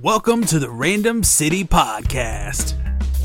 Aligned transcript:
Welcome 0.00 0.46
to 0.46 0.58
the 0.58 0.70
Random 0.70 1.22
City 1.22 1.64
Podcast. 1.64 2.72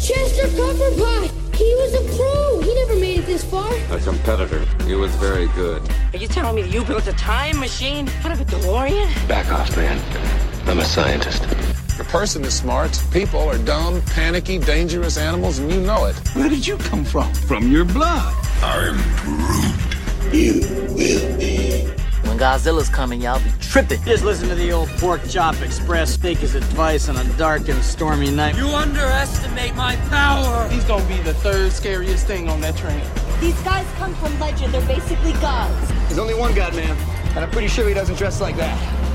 Chester 0.02 0.48
Copperpot! 0.48 1.56
He 1.56 1.64
was 1.76 1.94
a 1.94 2.18
pro! 2.18 2.62
He 2.62 2.76
never 2.76 2.96
made 3.00 3.20
it 3.20 3.26
this 3.26 3.46
far. 3.46 3.74
A 3.90 3.98
competitor. 4.02 4.66
He 4.84 4.94
was 4.94 5.16
very 5.16 5.48
good. 5.56 5.82
Are 6.14 6.18
you 6.18 6.28
telling 6.28 6.58
me 6.62 6.70
you 6.70 6.84
built 6.84 7.08
a 7.08 7.14
time 7.14 7.58
machine 7.58 8.10
out 8.26 8.34
of 8.34 8.42
a 8.42 8.46
DeLorean? 8.46 9.08
Back 9.30 9.50
off, 9.50 9.78
man. 9.78 9.98
I'm 10.68 10.80
a 10.80 10.84
scientist. 10.86 11.44
A 12.02 12.04
person 12.04 12.44
is 12.44 12.54
smart. 12.54 13.02
People 13.14 13.40
are 13.40 13.58
dumb, 13.60 14.02
panicky, 14.02 14.58
dangerous 14.58 15.18
animals, 15.18 15.60
and 15.60 15.72
you 15.72 15.80
know 15.80 16.04
it. 16.04 16.16
Where 16.36 16.50
did 16.50 16.68
you 16.68 16.76
come 16.78 17.06
from? 17.06 17.34
From 17.34 17.72
your 17.72 17.86
blood. 17.86 18.36
I'm 18.62 18.98
Groot. 19.16 20.34
You 20.34 20.60
will 20.94 21.38
be. 21.38 21.57
When 22.38 22.46
Godzilla's 22.46 22.90
coming, 22.90 23.20
y'all 23.20 23.40
be 23.40 23.50
tripping. 23.60 24.00
Just 24.04 24.24
listen 24.24 24.48
to 24.50 24.54
the 24.54 24.72
old 24.72 24.90
pork 25.00 25.22
chop 25.28 25.60
express 25.62 26.14
steak 26.14 26.38
his 26.38 26.54
advice 26.54 27.10
on 27.10 27.18
a 27.18 27.24
dark 27.36 27.68
and 27.68 27.84
stormy 27.84 28.30
night. 28.30 28.56
You 28.56 28.68
underestimate 28.68 29.74
my 29.74 29.96
power. 30.12 30.70
He's 30.70 30.84
gonna 30.84 31.08
be 31.08 31.18
the 31.24 31.34
third 31.34 31.72
scariest 31.72 32.28
thing 32.28 32.48
on 32.48 32.62
that 32.62 32.78
train. 32.78 33.02
These 33.40 33.60
guys 33.62 33.88
come 33.96 34.14
from 34.14 34.40
legend. 34.40 34.72
They're 34.72 34.86
basically 34.86 35.34
gods. 35.34 35.90
There's 35.90 36.20
only 36.20 36.36
one 36.36 36.54
god, 36.54 36.76
man, 36.76 36.96
and 37.30 37.40
I'm 37.40 37.50
pretty 37.50 37.70
sure 37.70 37.88
he 37.88 37.96
doesn't 37.96 38.20
dress 38.20 38.40
like 38.40 38.56
that. 38.58 39.08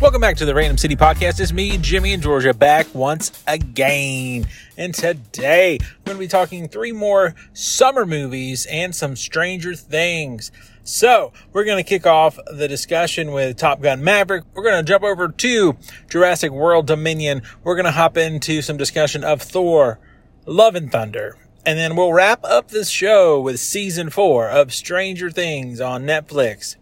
Welcome 0.00 0.20
back 0.20 0.36
to 0.38 0.44
the 0.44 0.54
Random 0.54 0.78
City 0.78 0.94
Podcast. 0.94 1.40
It's 1.40 1.52
me, 1.52 1.76
Jimmy 1.78 2.14
and 2.14 2.22
Georgia, 2.22 2.54
back 2.54 2.86
once 2.94 3.42
again. 3.48 4.46
And 4.76 4.94
today, 4.94 5.78
I'm 5.82 6.04
going 6.04 6.16
to 6.16 6.20
be 6.20 6.28
talking 6.28 6.68
three 6.68 6.92
more 6.92 7.34
summer 7.52 8.06
movies 8.06 8.64
and 8.70 8.94
some 8.94 9.16
Stranger 9.16 9.74
Things. 9.74 10.52
So, 10.90 11.34
we're 11.52 11.66
going 11.66 11.76
to 11.76 11.86
kick 11.86 12.06
off 12.06 12.38
the 12.50 12.66
discussion 12.66 13.32
with 13.32 13.58
Top 13.58 13.82
Gun 13.82 14.02
Maverick. 14.02 14.44
We're 14.54 14.62
going 14.62 14.82
to 14.82 14.88
jump 14.88 15.04
over 15.04 15.28
to 15.28 15.76
Jurassic 16.08 16.50
World 16.50 16.86
Dominion. 16.86 17.42
We're 17.62 17.74
going 17.74 17.84
to 17.84 17.90
hop 17.90 18.16
into 18.16 18.62
some 18.62 18.78
discussion 18.78 19.22
of 19.22 19.42
Thor, 19.42 19.98
Love 20.46 20.74
and 20.74 20.90
Thunder. 20.90 21.36
And 21.66 21.78
then 21.78 21.94
we'll 21.94 22.14
wrap 22.14 22.42
up 22.42 22.68
this 22.68 22.88
show 22.88 23.38
with 23.38 23.60
season 23.60 24.08
four 24.08 24.48
of 24.48 24.72
Stranger 24.72 25.30
Things 25.30 25.78
on 25.78 26.04
Netflix. 26.04 26.76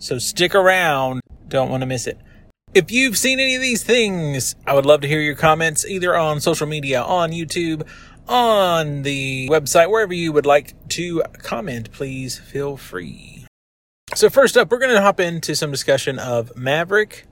So 0.00 0.18
stick 0.18 0.52
around. 0.52 1.20
Don't 1.46 1.70
want 1.70 1.82
to 1.82 1.86
miss 1.86 2.08
it. 2.08 2.18
If 2.74 2.90
you've 2.90 3.16
seen 3.16 3.38
any 3.38 3.54
of 3.54 3.62
these 3.62 3.84
things, 3.84 4.56
I 4.66 4.74
would 4.74 4.84
love 4.84 5.00
to 5.02 5.08
hear 5.08 5.20
your 5.20 5.36
comments 5.36 5.86
either 5.86 6.16
on 6.16 6.40
social 6.40 6.66
media, 6.66 7.02
on 7.02 7.30
YouTube, 7.30 7.86
on 8.26 9.02
the 9.02 9.48
website, 9.48 9.90
wherever 9.90 10.12
you 10.12 10.32
would 10.32 10.44
like 10.44 10.88
to 10.88 11.22
comment. 11.38 11.92
Please 11.92 12.36
feel 12.36 12.76
free. 12.76 13.43
So, 14.16 14.30
first 14.30 14.56
up, 14.56 14.70
we're 14.70 14.78
going 14.78 14.94
to 14.94 15.02
hop 15.02 15.18
into 15.18 15.56
some 15.56 15.72
discussion 15.72 16.20
of 16.20 16.56
Maverick. 16.56 17.26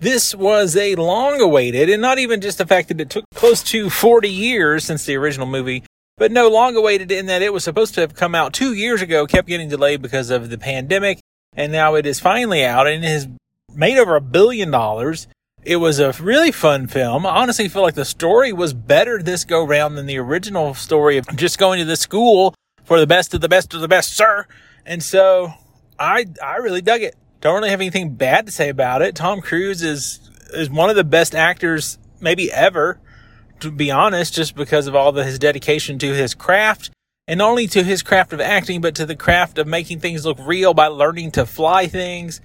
This 0.00 0.34
was 0.34 0.74
a 0.74 0.94
long 0.94 1.42
awaited, 1.42 1.90
and 1.90 2.00
not 2.00 2.18
even 2.18 2.40
just 2.40 2.56
the 2.56 2.66
fact 2.66 2.88
that 2.88 3.02
it 3.02 3.10
took 3.10 3.26
close 3.34 3.62
to 3.64 3.90
40 3.90 4.26
years 4.26 4.82
since 4.82 5.04
the 5.04 5.14
original 5.14 5.46
movie, 5.46 5.84
but 6.16 6.32
no 6.32 6.48
long 6.48 6.74
awaited 6.74 7.12
in 7.12 7.26
that 7.26 7.42
it 7.42 7.52
was 7.52 7.64
supposed 7.64 7.94
to 7.94 8.00
have 8.00 8.14
come 8.14 8.34
out 8.34 8.54
two 8.54 8.72
years 8.72 9.02
ago, 9.02 9.26
kept 9.26 9.46
getting 9.46 9.68
delayed 9.68 10.00
because 10.00 10.30
of 10.30 10.48
the 10.48 10.56
pandemic, 10.56 11.20
and 11.54 11.70
now 11.70 11.94
it 11.96 12.06
is 12.06 12.18
finally 12.18 12.64
out 12.64 12.86
and 12.86 13.04
it 13.04 13.08
has 13.08 13.28
made 13.74 13.98
over 13.98 14.16
a 14.16 14.20
billion 14.22 14.70
dollars. 14.70 15.28
It 15.64 15.76
was 15.76 15.98
a 15.98 16.12
really 16.12 16.50
fun 16.50 16.86
film. 16.86 17.26
I 17.26 17.42
honestly 17.42 17.68
feel 17.68 17.82
like 17.82 17.94
the 17.94 18.06
story 18.06 18.54
was 18.54 18.72
better 18.72 19.22
this 19.22 19.44
go 19.44 19.62
round 19.66 19.98
than 19.98 20.06
the 20.06 20.18
original 20.18 20.72
story 20.72 21.18
of 21.18 21.26
just 21.36 21.58
going 21.58 21.78
to 21.78 21.84
the 21.84 21.96
school 21.96 22.54
for 22.84 22.98
the 22.98 23.06
best 23.06 23.34
of 23.34 23.42
the 23.42 23.50
best 23.50 23.74
of 23.74 23.82
the 23.82 23.88
best, 23.88 24.16
sir. 24.16 24.46
And 24.86 25.02
so 25.02 25.52
I 25.98 26.26
I 26.42 26.56
really 26.56 26.82
dug 26.82 27.02
it. 27.02 27.14
Don't 27.40 27.56
really 27.56 27.70
have 27.70 27.80
anything 27.80 28.14
bad 28.14 28.46
to 28.46 28.52
say 28.52 28.68
about 28.68 29.02
it. 29.02 29.14
Tom 29.14 29.40
Cruise 29.40 29.82
is 29.82 30.30
is 30.52 30.70
one 30.70 30.90
of 30.90 30.96
the 30.96 31.04
best 31.04 31.34
actors 31.34 31.98
maybe 32.20 32.50
ever, 32.52 32.98
to 33.60 33.70
be 33.70 33.90
honest, 33.90 34.34
just 34.34 34.54
because 34.54 34.86
of 34.86 34.94
all 34.94 35.12
the, 35.12 35.24
his 35.24 35.38
dedication 35.38 35.98
to 35.98 36.14
his 36.14 36.34
craft. 36.34 36.90
And 37.28 37.38
not 37.38 37.50
only 37.50 37.66
to 37.68 37.82
his 37.82 38.02
craft 38.02 38.32
of 38.32 38.40
acting, 38.40 38.80
but 38.80 38.94
to 38.94 39.06
the 39.06 39.16
craft 39.16 39.58
of 39.58 39.66
making 39.66 39.98
things 39.98 40.24
look 40.24 40.38
real 40.40 40.74
by 40.74 40.86
learning 40.86 41.32
to 41.32 41.44
fly 41.44 41.88
things 41.88 42.40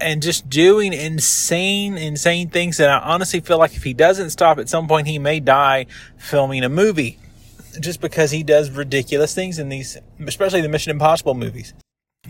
and 0.00 0.22
just 0.22 0.48
doing 0.48 0.92
insane, 0.92 1.98
insane 1.98 2.48
things 2.48 2.78
that 2.78 2.88
I 2.88 2.98
honestly 2.98 3.40
feel 3.40 3.58
like 3.58 3.76
if 3.76 3.84
he 3.84 3.92
doesn't 3.92 4.30
stop 4.30 4.58
at 4.58 4.70
some 4.70 4.88
point, 4.88 5.06
he 5.06 5.18
may 5.18 5.38
die 5.38 5.86
filming 6.16 6.64
a 6.64 6.70
movie 6.70 7.18
just 7.78 8.00
because 8.00 8.30
he 8.30 8.42
does 8.42 8.70
ridiculous 8.70 9.34
things 9.34 9.58
in 9.58 9.68
these, 9.68 9.98
especially 10.26 10.62
the 10.62 10.68
Mission 10.68 10.90
Impossible 10.90 11.34
movies. 11.34 11.74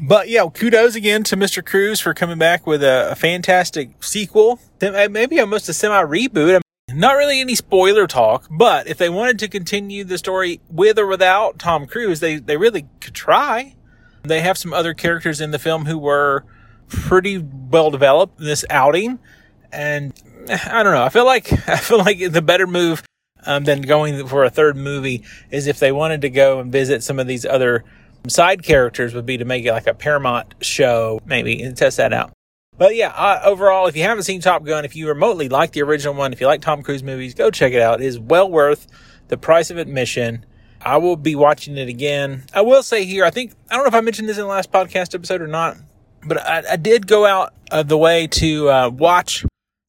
But 0.01 0.29
yeah, 0.29 0.49
kudos 0.53 0.95
again 0.95 1.23
to 1.25 1.37
Mr. 1.37 1.65
Cruise 1.65 2.01
for 2.01 2.15
coming 2.15 2.39
back 2.39 2.67
with 2.67 2.83
a, 2.83 3.11
a 3.11 3.15
fantastic 3.15 4.03
sequel. 4.03 4.59
Maybe 4.81 5.39
almost 5.39 5.69
a 5.69 5.75
semi 5.75 6.03
reboot. 6.03 6.61
Not 6.93 7.17
really 7.17 7.41
any 7.41 7.55
spoiler 7.55 8.07
talk, 8.07 8.47
but 8.51 8.87
if 8.87 8.99
they 8.99 9.09
wanted 9.09 9.39
to 9.41 9.49
continue 9.49 10.05
the 10.05 10.19
story 10.19 10.61
with 10.69 10.99
or 10.99 11.07
without 11.07 11.59
Tom 11.59 11.87
Cruise, 11.87 12.21
they, 12.21 12.37
they 12.37 12.57
really 12.57 12.87
could 13.01 13.15
try. 13.15 13.77
They 14.25 14.41
have 14.41 14.59
some 14.59 14.73
other 14.73 14.93
characters 14.93 15.41
in 15.41 15.53
the 15.53 15.59
film 15.59 15.87
who 15.87 15.99
were 15.99 16.45
pretty 16.89 17.39
well 17.39 17.91
developed 17.91 18.41
in 18.41 18.47
this 18.47 18.65
outing. 18.69 19.19
And 19.73 20.13
I 20.51 20.83
don't 20.83 20.93
know. 20.93 21.05
I 21.05 21.09
feel 21.09 21.25
like, 21.25 21.53
I 21.69 21.77
feel 21.77 21.99
like 21.99 22.33
the 22.33 22.43
better 22.43 22.67
move 22.67 23.03
um, 23.45 23.65
than 23.65 23.83
going 23.83 24.27
for 24.27 24.45
a 24.45 24.51
third 24.51 24.77
movie 24.77 25.25
is 25.51 25.67
if 25.67 25.79
they 25.79 25.93
wanted 25.93 26.21
to 26.23 26.31
go 26.31 26.61
and 26.61 26.71
visit 26.71 27.03
some 27.03 27.19
of 27.19 27.27
these 27.27 27.45
other 27.47 27.85
side 28.29 28.63
characters 28.63 29.15
would 29.15 29.27
be 29.27 29.39
to 29.39 29.45
make 29.45 29.65
it 29.65 29.73
like 29.73 29.87
a 29.87 29.95
Paramount 29.95 30.55
show, 30.61 31.21
maybe, 31.25 31.63
and 31.63 31.77
test 31.77 31.97
that 31.97 32.13
out. 32.13 32.33
But 32.79 32.97
yeah, 32.97 33.41
overall, 33.45 33.87
if 33.87 33.97
you 33.97 34.03
haven't 34.03 34.25
seen 34.25 34.41
Top 34.41 34.65
Gun, 34.65 34.85
if 34.85 34.97
you 34.97 35.09
remotely 35.09 35.49
like 35.49 35.73
the 35.73 35.83
original 35.83 36.15
one, 36.15 36.33
if 36.33 36.41
you 36.41 36.47
like 36.47 36.63
Tom 36.63 36.83
Cruise 36.83 37.03
movies, 37.03 37.35
go 37.35 37.51
check 37.51 37.73
it 37.73 37.83
out. 37.83 38.01
It 38.01 38.07
is 38.07 38.19
well 38.19 38.51
worth 38.51 38.87
the 39.29 39.37
price 39.37 39.71
of 39.71 39.77
admission. 39.77 40.47
I 40.81 40.97
will 40.97 41.17
be 41.17 41.35
watching 41.35 41.77
it 41.77 41.89
again. 41.89 42.45
I 42.55 42.63
will 42.63 42.83
say 42.83 43.05
here, 43.05 43.25
I 43.25 43.31
think, 43.31 43.53
I 43.71 43.75
don't 43.75 43.85
know 43.85 43.89
if 43.89 43.95
I 43.95 44.01
mentioned 44.01 44.29
this 44.29 44.39
in 44.39 44.43
the 44.43 44.49
last 44.49 44.73
podcast 44.73 45.15
episode 45.15 45.43
or 45.43 45.47
not, 45.47 45.77
but 46.27 46.41
I, 46.41 46.73
I 46.73 46.77
did 46.77 47.07
go 47.07 47.27
out 47.27 47.53
of 47.71 47.89
the 47.89 47.99
way 47.99 48.27
to 48.29 48.69
uh, 48.71 48.89
watch 48.89 49.45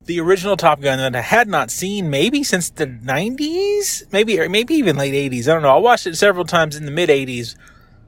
the 0.06 0.20
original 0.20 0.58
Top 0.58 0.82
Gun 0.82 1.00
that 1.00 1.16
I 1.16 1.22
had 1.22 1.48
not 1.48 1.72
seen 1.72 2.10
maybe 2.10 2.44
since 2.44 2.70
the 2.70 2.86
90s, 2.86 4.12
maybe, 4.12 4.48
maybe 4.50 4.76
even 4.76 4.98
late 4.98 5.14
80s. 5.32 5.48
I 5.48 5.54
don't 5.54 5.64
know. 5.64 5.76
I 5.76 5.80
watched 5.80 6.06
it 6.06 6.18
several 6.18 6.46
times 6.46 6.76
in 6.76 6.86
the 6.86 6.92
mid 6.92 7.10
80s 7.10 7.56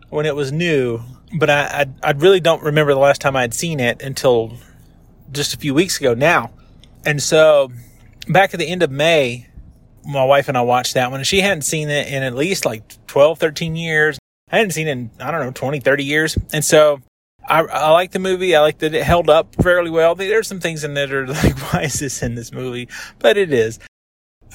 when 0.09 0.25
it 0.25 0.35
was 0.35 0.51
new, 0.51 1.01
but 1.37 1.49
I, 1.49 1.85
I, 2.03 2.09
I 2.09 2.11
really 2.11 2.39
don't 2.39 2.63
remember 2.63 2.93
the 2.93 2.99
last 2.99 3.21
time 3.21 3.35
I 3.35 3.41
had 3.41 3.53
seen 3.53 3.79
it 3.79 4.01
until 4.01 4.53
just 5.31 5.53
a 5.53 5.57
few 5.57 5.73
weeks 5.73 5.99
ago 5.99 6.13
now. 6.13 6.51
And 7.05 7.21
so 7.21 7.71
back 8.27 8.53
at 8.53 8.59
the 8.59 8.67
end 8.67 8.83
of 8.83 8.91
May, 8.91 9.47
my 10.05 10.23
wife 10.23 10.47
and 10.47 10.57
I 10.57 10.61
watched 10.61 10.93
that 10.93 11.11
one 11.11 11.23
she 11.23 11.41
hadn't 11.41 11.63
seen 11.63 11.89
it 11.89 12.07
in 12.07 12.23
at 12.23 12.35
least 12.35 12.65
like 12.65 12.83
12, 13.07 13.39
13 13.39 13.75
years. 13.75 14.19
I 14.51 14.57
hadn't 14.57 14.71
seen 14.71 14.87
it 14.87 14.91
in, 14.91 15.09
I 15.19 15.31
don't 15.31 15.41
know, 15.41 15.51
20, 15.51 15.79
30 15.79 16.03
years. 16.03 16.37
And 16.53 16.63
so 16.63 17.01
I, 17.47 17.61
I 17.61 17.89
like 17.91 18.11
the 18.11 18.19
movie. 18.19 18.55
I 18.55 18.61
like 18.61 18.79
that 18.79 18.93
it 18.93 19.03
held 19.03 19.29
up 19.29 19.55
fairly 19.61 19.89
well. 19.89 20.15
There's 20.15 20.47
some 20.47 20.59
things 20.59 20.83
in 20.83 20.91
it 20.91 21.07
that 21.07 21.11
are 21.11 21.27
like, 21.43 21.57
why 21.73 21.83
is 21.83 21.99
this 21.99 22.21
in 22.21 22.35
this 22.35 22.51
movie? 22.51 22.87
But 23.19 23.37
it 23.37 23.51
is. 23.51 23.79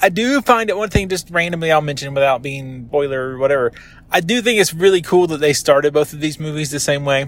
I 0.01 0.09
do 0.09 0.41
find 0.41 0.69
it 0.69 0.77
one 0.77 0.89
thing 0.89 1.09
just 1.09 1.29
randomly 1.29 1.71
I'll 1.71 1.81
mention 1.81 2.13
without 2.15 2.41
being 2.41 2.87
spoiler 2.87 3.29
or 3.29 3.37
whatever. 3.37 3.71
I 4.09 4.19
do 4.19 4.41
think 4.41 4.59
it's 4.59 4.73
really 4.73 5.01
cool 5.01 5.27
that 5.27 5.37
they 5.37 5.53
started 5.53 5.93
both 5.93 6.11
of 6.11 6.19
these 6.19 6.39
movies 6.39 6.71
the 6.71 6.79
same 6.79 7.05
way. 7.05 7.27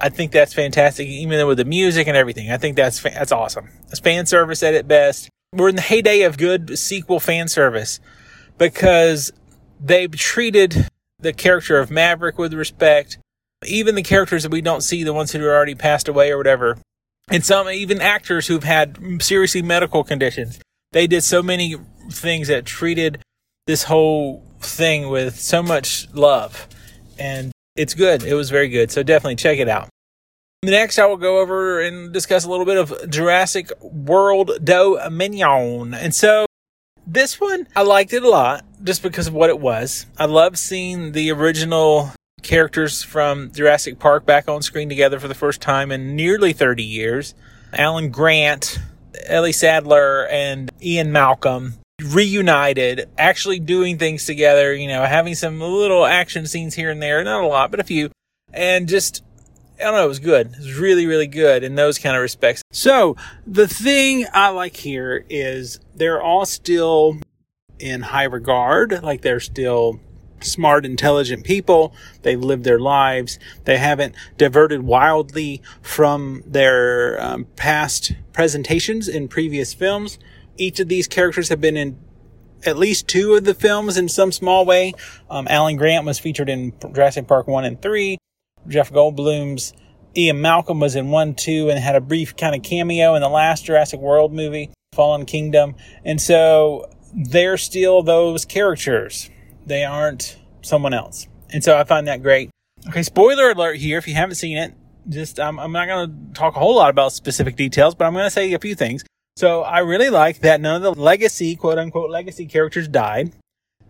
I 0.00 0.08
think 0.08 0.30
that's 0.30 0.54
fantastic, 0.54 1.06
even 1.08 1.46
with 1.46 1.58
the 1.58 1.64
music 1.64 2.06
and 2.06 2.16
everything. 2.16 2.50
I 2.50 2.58
think 2.58 2.76
that's 2.76 3.00
that's 3.02 3.32
awesome. 3.32 3.70
It's 3.88 4.00
fan 4.00 4.26
service 4.26 4.62
at 4.62 4.74
its 4.74 4.86
best. 4.86 5.28
We're 5.52 5.68
in 5.68 5.76
the 5.76 5.82
heyday 5.82 6.22
of 6.22 6.38
good 6.38 6.78
sequel 6.78 7.20
fan 7.20 7.48
service 7.48 8.00
because 8.56 9.32
they've 9.80 10.10
treated 10.10 10.88
the 11.18 11.32
character 11.32 11.78
of 11.78 11.90
Maverick 11.90 12.38
with 12.38 12.54
respect. 12.54 13.18
Even 13.64 13.94
the 13.94 14.02
characters 14.02 14.42
that 14.42 14.50
we 14.50 14.60
don't 14.60 14.80
see, 14.80 15.04
the 15.04 15.12
ones 15.12 15.32
who 15.32 15.44
are 15.44 15.54
already 15.54 15.76
passed 15.76 16.08
away 16.08 16.30
or 16.30 16.36
whatever, 16.36 16.78
and 17.30 17.44
some 17.44 17.68
even 17.68 18.00
actors 18.00 18.48
who've 18.48 18.64
had 18.64 19.22
seriously 19.22 19.62
medical 19.62 20.02
conditions. 20.02 20.58
They 20.92 21.06
did 21.06 21.22
so 21.22 21.42
many 21.42 21.76
things 22.10 22.48
that 22.48 22.64
treated 22.64 23.22
this 23.66 23.84
whole 23.84 24.44
thing 24.60 25.08
with 25.08 25.40
so 25.40 25.62
much 25.62 26.08
love. 26.14 26.68
And 27.18 27.52
it's 27.76 27.94
good. 27.94 28.22
It 28.22 28.34
was 28.34 28.50
very 28.50 28.68
good. 28.68 28.90
So 28.90 29.02
definitely 29.02 29.36
check 29.36 29.58
it 29.58 29.68
out. 29.68 29.88
Next, 30.64 30.98
I 30.98 31.06
will 31.06 31.16
go 31.16 31.40
over 31.40 31.80
and 31.80 32.12
discuss 32.12 32.44
a 32.44 32.50
little 32.50 32.66
bit 32.66 32.76
of 32.76 33.10
Jurassic 33.10 33.70
World 33.80 34.52
Dominion. 34.62 35.92
And 35.92 36.14
so 36.14 36.46
this 37.04 37.40
one, 37.40 37.66
I 37.74 37.82
liked 37.82 38.12
it 38.12 38.22
a 38.22 38.28
lot 38.28 38.64
just 38.84 39.02
because 39.02 39.26
of 39.26 39.34
what 39.34 39.50
it 39.50 39.58
was. 39.58 40.06
I 40.18 40.26
love 40.26 40.56
seeing 40.56 41.12
the 41.12 41.32
original 41.32 42.12
characters 42.42 43.02
from 43.02 43.50
Jurassic 43.52 43.98
Park 43.98 44.24
back 44.24 44.48
on 44.48 44.62
screen 44.62 44.88
together 44.88 45.18
for 45.18 45.26
the 45.26 45.34
first 45.34 45.60
time 45.60 45.90
in 45.90 46.14
nearly 46.14 46.52
30 46.52 46.84
years. 46.84 47.34
Alan 47.72 48.10
Grant, 48.10 48.78
Ellie 49.26 49.52
Sattler 49.52 50.26
and 50.28 50.70
Ian 50.82 51.12
Malcolm 51.12 51.74
reunited, 52.02 53.08
actually 53.16 53.60
doing 53.60 53.98
things 53.98 54.26
together, 54.26 54.74
you 54.74 54.88
know, 54.88 55.04
having 55.04 55.34
some 55.34 55.60
little 55.60 56.04
action 56.04 56.46
scenes 56.46 56.74
here 56.74 56.90
and 56.90 57.02
there, 57.02 57.22
not 57.22 57.44
a 57.44 57.46
lot, 57.46 57.70
but 57.70 57.80
a 57.80 57.84
few. 57.84 58.10
And 58.52 58.88
just, 58.88 59.22
I 59.78 59.84
don't 59.84 59.94
know, 59.94 60.04
it 60.04 60.08
was 60.08 60.18
good. 60.18 60.52
It 60.52 60.58
was 60.58 60.74
really, 60.74 61.06
really 61.06 61.26
good 61.26 61.62
in 61.62 61.74
those 61.74 61.98
kind 61.98 62.16
of 62.16 62.22
respects. 62.22 62.62
So 62.72 63.16
the 63.46 63.68
thing 63.68 64.26
I 64.32 64.48
like 64.48 64.76
here 64.76 65.24
is 65.28 65.80
they're 65.94 66.22
all 66.22 66.46
still 66.46 67.18
in 67.78 68.02
high 68.02 68.24
regard, 68.24 69.02
like 69.02 69.22
they're 69.22 69.40
still 69.40 70.00
smart, 70.42 70.84
intelligent 70.84 71.44
people. 71.44 71.94
They've 72.22 72.40
lived 72.40 72.64
their 72.64 72.78
lives. 72.78 73.38
They 73.64 73.78
haven't 73.78 74.14
diverted 74.36 74.82
wildly 74.82 75.62
from 75.80 76.42
their 76.46 77.20
um, 77.22 77.46
past 77.56 78.12
presentations 78.32 79.08
in 79.08 79.28
previous 79.28 79.74
films. 79.74 80.18
Each 80.56 80.80
of 80.80 80.88
these 80.88 81.08
characters 81.08 81.48
have 81.48 81.60
been 81.60 81.76
in 81.76 81.98
at 82.64 82.76
least 82.76 83.08
two 83.08 83.34
of 83.34 83.44
the 83.44 83.54
films 83.54 83.96
in 83.96 84.08
some 84.08 84.32
small 84.32 84.64
way. 84.64 84.92
Um, 85.28 85.46
Alan 85.48 85.76
Grant 85.76 86.06
was 86.06 86.18
featured 86.18 86.48
in 86.48 86.72
Jurassic 86.92 87.26
Park 87.26 87.46
1 87.48 87.64
and 87.64 87.80
3. 87.80 88.18
Jeff 88.68 88.92
Goldblum's 88.92 89.72
Ian 90.16 90.40
Malcolm 90.40 90.78
was 90.78 90.94
in 90.94 91.10
1, 91.10 91.34
2, 91.34 91.70
and 91.70 91.78
had 91.78 91.96
a 91.96 92.00
brief 92.00 92.36
kind 92.36 92.54
of 92.54 92.62
cameo 92.62 93.14
in 93.14 93.22
the 93.22 93.28
last 93.28 93.64
Jurassic 93.64 93.98
World 94.00 94.32
movie, 94.32 94.70
Fallen 94.92 95.24
Kingdom. 95.24 95.74
And 96.04 96.20
so 96.20 96.90
they're 97.14 97.56
still 97.56 98.02
those 98.02 98.44
characters. 98.44 99.30
They 99.66 99.84
aren't 99.84 100.36
someone 100.62 100.94
else. 100.94 101.26
And 101.50 101.62
so 101.62 101.76
I 101.78 101.84
find 101.84 102.08
that 102.08 102.22
great. 102.22 102.50
Okay, 102.88 103.02
spoiler 103.02 103.50
alert 103.50 103.76
here 103.76 103.98
if 103.98 104.08
you 104.08 104.14
haven't 104.14 104.36
seen 104.36 104.56
it. 104.56 104.74
Just, 105.08 105.38
I'm, 105.40 105.58
I'm 105.58 105.72
not 105.72 105.86
going 105.86 106.10
to 106.10 106.34
talk 106.34 106.56
a 106.56 106.58
whole 106.58 106.76
lot 106.76 106.90
about 106.90 107.12
specific 107.12 107.56
details, 107.56 107.94
but 107.94 108.04
I'm 108.06 108.12
going 108.12 108.24
to 108.24 108.30
say 108.30 108.52
a 108.52 108.58
few 108.58 108.74
things. 108.74 109.04
So 109.36 109.62
I 109.62 109.78
really 109.80 110.10
like 110.10 110.40
that 110.40 110.60
none 110.60 110.76
of 110.76 110.82
the 110.82 111.00
legacy, 111.00 111.56
quote 111.56 111.78
unquote, 111.78 112.10
legacy 112.10 112.46
characters 112.46 112.88
died. 112.88 113.32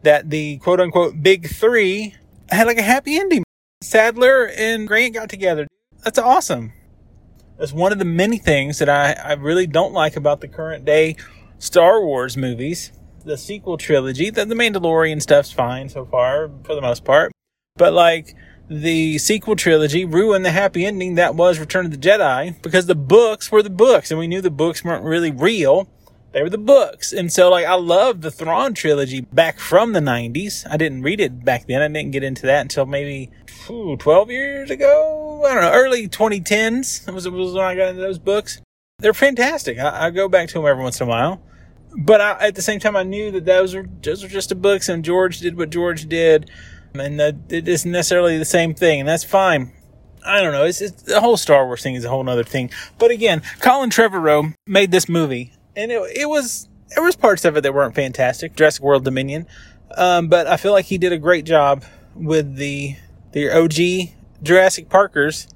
That 0.02 0.30
the 0.30 0.58
quote 0.58 0.80
unquote 0.80 1.22
big 1.22 1.48
three 1.48 2.14
had 2.50 2.66
like 2.66 2.78
a 2.78 2.82
happy 2.82 3.16
ending. 3.16 3.44
Sattler 3.82 4.48
and 4.56 4.86
Grant 4.86 5.14
got 5.14 5.28
together. 5.28 5.66
That's 6.04 6.18
awesome. 6.18 6.72
That's 7.58 7.72
one 7.72 7.92
of 7.92 7.98
the 7.98 8.04
many 8.04 8.38
things 8.38 8.78
that 8.78 8.88
I, 8.88 9.12
I 9.12 9.32
really 9.34 9.66
don't 9.66 9.92
like 9.92 10.16
about 10.16 10.40
the 10.40 10.48
current 10.48 10.84
day 10.84 11.16
Star 11.58 12.04
Wars 12.04 12.36
movies. 12.36 12.92
The 13.24 13.38
sequel 13.38 13.78
trilogy, 13.78 14.30
the, 14.30 14.44
the 14.44 14.54
Mandalorian 14.54 15.22
stuff's 15.22 15.52
fine 15.52 15.88
so 15.88 16.04
far, 16.04 16.50
for 16.64 16.74
the 16.74 16.80
most 16.80 17.04
part. 17.04 17.32
But 17.76 17.92
like, 17.92 18.34
the 18.68 19.18
sequel 19.18 19.56
trilogy 19.56 20.04
ruined 20.04 20.44
the 20.44 20.50
happy 20.50 20.86
ending 20.86 21.16
that 21.16 21.34
was 21.34 21.58
Return 21.58 21.84
of 21.84 21.90
the 21.90 21.98
Jedi 21.98 22.60
because 22.62 22.86
the 22.86 22.94
books 22.94 23.52
were 23.52 23.62
the 23.62 23.70
books 23.70 24.10
and 24.10 24.18
we 24.18 24.26
knew 24.26 24.40
the 24.40 24.50
books 24.50 24.82
weren't 24.82 25.04
really 25.04 25.30
real. 25.30 25.88
They 26.32 26.42
were 26.42 26.48
the 26.48 26.58
books. 26.58 27.12
And 27.12 27.30
so 27.30 27.50
like 27.50 27.66
I 27.66 27.74
love 27.74 28.22
the 28.22 28.30
Thrawn 28.30 28.72
trilogy 28.72 29.20
back 29.20 29.58
from 29.58 29.92
the 29.92 30.00
90s. 30.00 30.66
I 30.70 30.76
didn't 30.76 31.02
read 31.02 31.20
it 31.20 31.44
back 31.44 31.66
then. 31.66 31.82
I 31.82 31.88
didn't 31.88 32.12
get 32.12 32.22
into 32.22 32.46
that 32.46 32.62
until 32.62 32.86
maybe 32.86 33.30
ooh, 33.68 33.96
12 33.96 34.30
years 34.30 34.70
ago. 34.70 35.44
I 35.46 35.52
don't 35.52 35.62
know, 35.62 35.72
early 35.72 36.08
2010s 36.08 37.12
was, 37.12 37.28
was 37.28 37.52
when 37.52 37.64
I 37.64 37.74
got 37.74 37.90
into 37.90 38.00
those 38.00 38.18
books. 38.18 38.62
They're 39.00 39.12
fantastic. 39.12 39.78
I, 39.78 40.06
I 40.06 40.10
go 40.10 40.28
back 40.28 40.48
to 40.48 40.54
them 40.54 40.66
every 40.66 40.82
once 40.82 41.00
in 41.00 41.06
a 41.06 41.10
while. 41.10 41.42
But 41.96 42.20
I, 42.20 42.46
at 42.48 42.54
the 42.54 42.62
same 42.62 42.80
time, 42.80 42.96
I 42.96 43.02
knew 43.02 43.30
that 43.32 43.44
those 43.44 43.74
were, 43.74 43.86
those 44.02 44.22
were 44.22 44.28
just 44.28 44.48
the 44.48 44.54
books 44.54 44.88
and 44.88 45.04
George 45.04 45.40
did 45.40 45.56
what 45.56 45.70
George 45.70 46.08
did 46.08 46.50
and 46.94 47.18
that 47.20 47.36
it 47.48 47.68
isn't 47.68 47.90
necessarily 47.90 48.38
the 48.38 48.44
same 48.44 48.74
thing, 48.74 49.00
and 49.00 49.08
that's 49.08 49.24
fine. 49.24 49.72
I 50.24 50.40
don't 50.40 50.52
know. 50.52 50.64
It's, 50.64 50.80
it's, 50.80 51.02
the 51.02 51.20
whole 51.20 51.36
Star 51.36 51.66
Wars 51.66 51.82
thing 51.82 51.94
is 51.94 52.04
a 52.04 52.08
whole 52.08 52.28
other 52.28 52.44
thing. 52.44 52.70
But 52.98 53.10
again, 53.10 53.42
Colin 53.60 53.90
Trevorrow 53.90 54.54
made 54.66 54.90
this 54.90 55.08
movie, 55.08 55.52
and 55.74 55.90
it, 55.90 56.00
it 56.16 56.28
was 56.28 56.68
there 56.94 57.02
was 57.02 57.16
parts 57.16 57.44
of 57.44 57.56
it 57.56 57.62
that 57.62 57.74
weren't 57.74 57.94
fantastic. 57.94 58.54
Jurassic 58.54 58.82
World 58.82 59.04
Dominion, 59.04 59.46
um, 59.96 60.28
but 60.28 60.46
I 60.46 60.56
feel 60.56 60.72
like 60.72 60.86
he 60.86 60.98
did 60.98 61.12
a 61.12 61.18
great 61.18 61.44
job 61.44 61.84
with 62.14 62.56
the 62.56 62.96
the 63.32 63.50
OG 63.50 64.14
Jurassic 64.42 64.88
Parkers, 64.88 65.48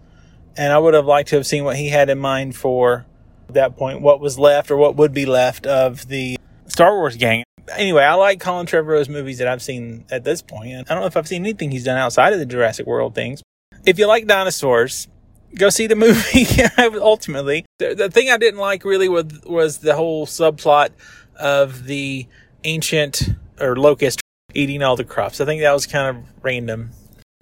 and 0.56 0.72
I 0.72 0.78
would 0.78 0.94
have 0.94 1.06
liked 1.06 1.28
to 1.30 1.36
have 1.36 1.46
seen 1.46 1.64
what 1.64 1.76
he 1.76 1.90
had 1.90 2.10
in 2.10 2.18
mind 2.18 2.56
for 2.56 3.06
that 3.54 3.76
point, 3.76 4.00
what 4.00 4.20
was 4.20 4.38
left 4.38 4.70
or 4.70 4.76
what 4.76 4.96
would 4.96 5.12
be 5.12 5.26
left 5.26 5.66
of 5.66 6.08
the 6.08 6.36
Star 6.66 6.96
Wars 6.96 7.16
gang 7.16 7.44
anyway, 7.74 8.02
I 8.02 8.14
like 8.14 8.40
Colin 8.40 8.66
Trevorrow's 8.66 9.08
movies 9.08 9.38
that 9.38 9.48
I've 9.48 9.62
seen 9.62 10.04
at 10.10 10.24
this 10.24 10.42
point. 10.42 10.72
I 10.72 10.94
don't 10.94 11.00
know 11.00 11.06
if 11.06 11.16
I've 11.16 11.28
seen 11.28 11.42
anything 11.42 11.70
he's 11.70 11.84
done 11.84 11.98
outside 11.98 12.32
of 12.32 12.38
the 12.38 12.46
Jurassic 12.46 12.86
World 12.86 13.14
things. 13.14 13.42
If 13.84 13.98
you 13.98 14.06
like 14.06 14.26
dinosaurs, 14.26 15.08
go 15.54 15.70
see 15.70 15.86
the 15.86 15.96
movie. 15.96 16.46
Ultimately, 17.00 17.64
the, 17.78 17.94
the 17.94 18.10
thing 18.10 18.30
I 18.30 18.36
didn't 18.36 18.60
like 18.60 18.84
really 18.84 19.08
was 19.08 19.26
was 19.44 19.78
the 19.78 19.94
whole 19.94 20.26
subplot 20.26 20.90
of 21.38 21.84
the 21.84 22.26
ancient 22.64 23.28
or 23.60 23.76
locust 23.76 24.20
eating 24.54 24.82
all 24.82 24.96
the 24.96 25.04
crops. 25.04 25.40
I 25.40 25.44
think 25.44 25.62
that 25.62 25.72
was 25.72 25.86
kind 25.86 26.16
of 26.16 26.24
random. 26.42 26.90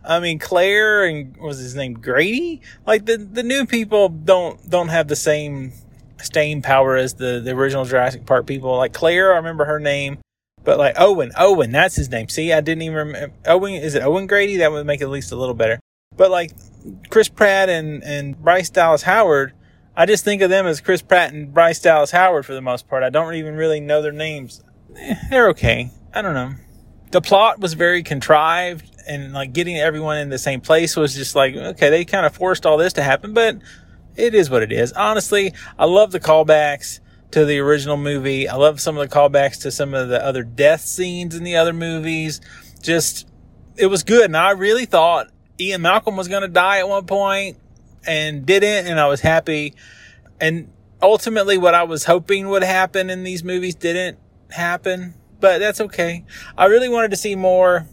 I 0.06 0.20
mean, 0.20 0.38
Claire 0.38 1.06
and 1.06 1.34
was 1.38 1.58
his 1.58 1.74
name 1.74 1.94
Grady? 1.94 2.60
Like 2.86 3.06
the 3.06 3.16
the 3.16 3.42
new 3.42 3.66
people 3.66 4.08
don't 4.08 4.68
don't 4.68 4.88
have 4.88 5.08
the 5.08 5.16
same 5.16 5.72
staying 6.24 6.62
power 6.62 6.96
as 6.96 7.14
the, 7.14 7.40
the 7.40 7.52
original 7.52 7.84
Jurassic 7.84 8.26
Park 8.26 8.46
people. 8.46 8.76
Like 8.76 8.92
Claire, 8.92 9.32
I 9.32 9.36
remember 9.36 9.64
her 9.64 9.80
name, 9.80 10.18
but 10.62 10.78
like 10.78 10.94
Owen, 10.98 11.32
Owen, 11.36 11.70
that's 11.72 11.96
his 11.96 12.08
name. 12.08 12.28
See, 12.28 12.52
I 12.52 12.60
didn't 12.60 12.82
even 12.82 12.96
remember. 12.96 13.34
Owen, 13.46 13.74
is 13.74 13.94
it 13.94 14.02
Owen 14.02 14.26
Grady? 14.26 14.56
That 14.58 14.72
would 14.72 14.86
make 14.86 15.00
it 15.00 15.04
at 15.04 15.10
least 15.10 15.32
a 15.32 15.36
little 15.36 15.54
better. 15.54 15.78
But 16.16 16.30
like 16.30 16.52
Chris 17.10 17.28
Pratt 17.28 17.68
and, 17.68 18.02
and 18.02 18.38
Bryce 18.42 18.70
Dallas 18.70 19.02
Howard, 19.02 19.52
I 19.96 20.06
just 20.06 20.24
think 20.24 20.42
of 20.42 20.50
them 20.50 20.66
as 20.66 20.80
Chris 20.80 21.02
Pratt 21.02 21.32
and 21.32 21.52
Bryce 21.52 21.80
Dallas 21.80 22.10
Howard 22.10 22.46
for 22.46 22.54
the 22.54 22.60
most 22.60 22.88
part. 22.88 23.02
I 23.02 23.10
don't 23.10 23.34
even 23.34 23.56
really 23.56 23.80
know 23.80 24.02
their 24.02 24.12
names. 24.12 24.62
Eh, 24.96 25.14
they're 25.30 25.48
okay. 25.50 25.90
I 26.12 26.22
don't 26.22 26.34
know. 26.34 26.54
The 27.10 27.20
plot 27.20 27.60
was 27.60 27.74
very 27.74 28.02
contrived 28.02 28.90
and 29.06 29.32
like 29.32 29.52
getting 29.52 29.76
everyone 29.76 30.18
in 30.18 30.30
the 30.30 30.38
same 30.38 30.60
place 30.60 30.96
was 30.96 31.14
just 31.14 31.36
like, 31.36 31.54
okay, 31.54 31.90
they 31.90 32.04
kind 32.04 32.26
of 32.26 32.34
forced 32.34 32.66
all 32.66 32.76
this 32.76 32.94
to 32.94 33.02
happen, 33.02 33.34
but 33.34 33.58
it 34.16 34.34
is 34.34 34.50
what 34.50 34.62
it 34.62 34.72
is. 34.72 34.92
Honestly, 34.92 35.52
I 35.78 35.86
love 35.86 36.12
the 36.12 36.20
callbacks 36.20 37.00
to 37.32 37.44
the 37.44 37.58
original 37.58 37.96
movie. 37.96 38.48
I 38.48 38.56
love 38.56 38.80
some 38.80 38.96
of 38.96 39.08
the 39.08 39.14
callbacks 39.14 39.62
to 39.62 39.70
some 39.70 39.94
of 39.94 40.08
the 40.08 40.24
other 40.24 40.42
death 40.42 40.82
scenes 40.82 41.34
in 41.34 41.42
the 41.42 41.56
other 41.56 41.72
movies. 41.72 42.40
Just, 42.80 43.26
it 43.76 43.86
was 43.86 44.02
good. 44.04 44.26
And 44.26 44.36
I 44.36 44.50
really 44.50 44.86
thought 44.86 45.28
Ian 45.58 45.82
Malcolm 45.82 46.16
was 46.16 46.28
going 46.28 46.42
to 46.42 46.48
die 46.48 46.78
at 46.78 46.88
one 46.88 47.06
point 47.06 47.58
and 48.06 48.46
didn't. 48.46 48.86
And 48.86 49.00
I 49.00 49.08
was 49.08 49.20
happy. 49.20 49.74
And 50.40 50.72
ultimately, 51.02 51.58
what 51.58 51.74
I 51.74 51.84
was 51.84 52.04
hoping 52.04 52.48
would 52.48 52.62
happen 52.62 53.10
in 53.10 53.24
these 53.24 53.42
movies 53.42 53.74
didn't 53.74 54.18
happen, 54.50 55.14
but 55.40 55.58
that's 55.58 55.80
okay. 55.80 56.24
I 56.56 56.66
really 56.66 56.88
wanted 56.88 57.10
to 57.10 57.16
see 57.16 57.34
more 57.34 57.86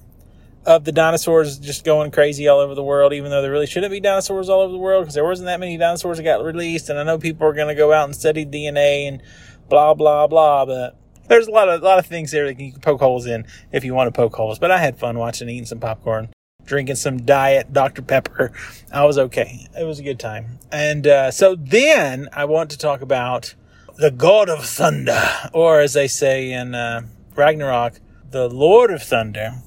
of 0.66 0.84
the 0.84 0.92
dinosaurs 0.92 1.58
just 1.58 1.84
going 1.84 2.12
crazy 2.12 2.48
all 2.48 2.60
over 2.60 2.76
the 2.76 2.84
world, 2.84 3.14
even 3.14 3.32
though 3.32 3.42
there 3.42 3.52
really 3.52 3.68
shouldn't 3.68 3.92
be 3.92 4.00
dinosaurs 4.00 4.50
all 4.50 4.62
over 4.62 4.72
the 4.72 4.78
world 4.78 5.04
because 5.04 5.16
there 5.16 5.26
wasn't 5.26 5.48
that 5.48 5.60
many 5.60 5.78
dinosaurs 5.78 6.18
that 6.18 6.24
got 6.24 6.44
released. 6.44 6.90
And 6.90 7.00
I 7.00 7.04
know 7.04 7.18
people 7.18 7.48
are 7.48 7.54
going 7.54 7.68
to 7.68 7.76
go 7.76 7.92
out 7.92 8.06
and 8.06 8.16
study 8.16 8.46
DNA 8.46 9.08
and 9.08 9.22
blah 9.70 9.94
blah 9.94 10.28
blah, 10.28 10.66
but 10.66 10.98
there's 11.28 11.48
a 11.48 11.52
lot 11.52 11.70
of 11.70 11.82
a 11.82 11.86
lot 11.86 11.98
of 11.98 12.06
things 12.06 12.32
there 12.32 12.46
that 12.46 12.60
you 12.60 12.74
can 12.74 12.82
poke 12.82 13.00
holes 13.00 13.26
in 13.26 13.46
if 13.72 13.84
you 13.84 13.94
want 13.94 14.08
to 14.08 14.12
poke 14.12 14.36
holes. 14.36 14.60
But 14.60 14.72
I 14.72 14.78
had 14.78 15.00
fun 15.00 15.18
watching, 15.18 15.50
eating 15.50 15.66
some 15.66 15.80
popcorn, 15.80 16.30
drinking 16.64 16.96
some 16.96 17.22
diet 17.26 17.74
Dr 17.74 18.04
Pepper. 18.04 18.52
I 18.92 19.06
was 19.06 19.18
okay. 19.18 19.68
It 19.80 19.86
was 19.86 20.00
a 20.00 20.04
good 20.04 20.20
time. 20.20 20.60
And 20.72 21.08
uh, 21.08 21.32
so 21.32 21.56
then 21.56 22.30
I 22.34 22.46
want 22.46 22.70
to 22.72 22.78
talk 22.78 23.02
about 23.02 23.56
the 23.98 24.12
God 24.12 24.50
of 24.50 24.66
Thunder, 24.66 25.22
or 25.54 25.80
as 25.80 25.94
they 25.94 26.08
say 26.08 26.52
in 26.52 26.76
uh, 26.76 27.02
Ragnarok, 27.36 28.00
the 28.30 28.48
Lord 28.48 28.92
of 28.92 29.02
Thunder 29.02 29.62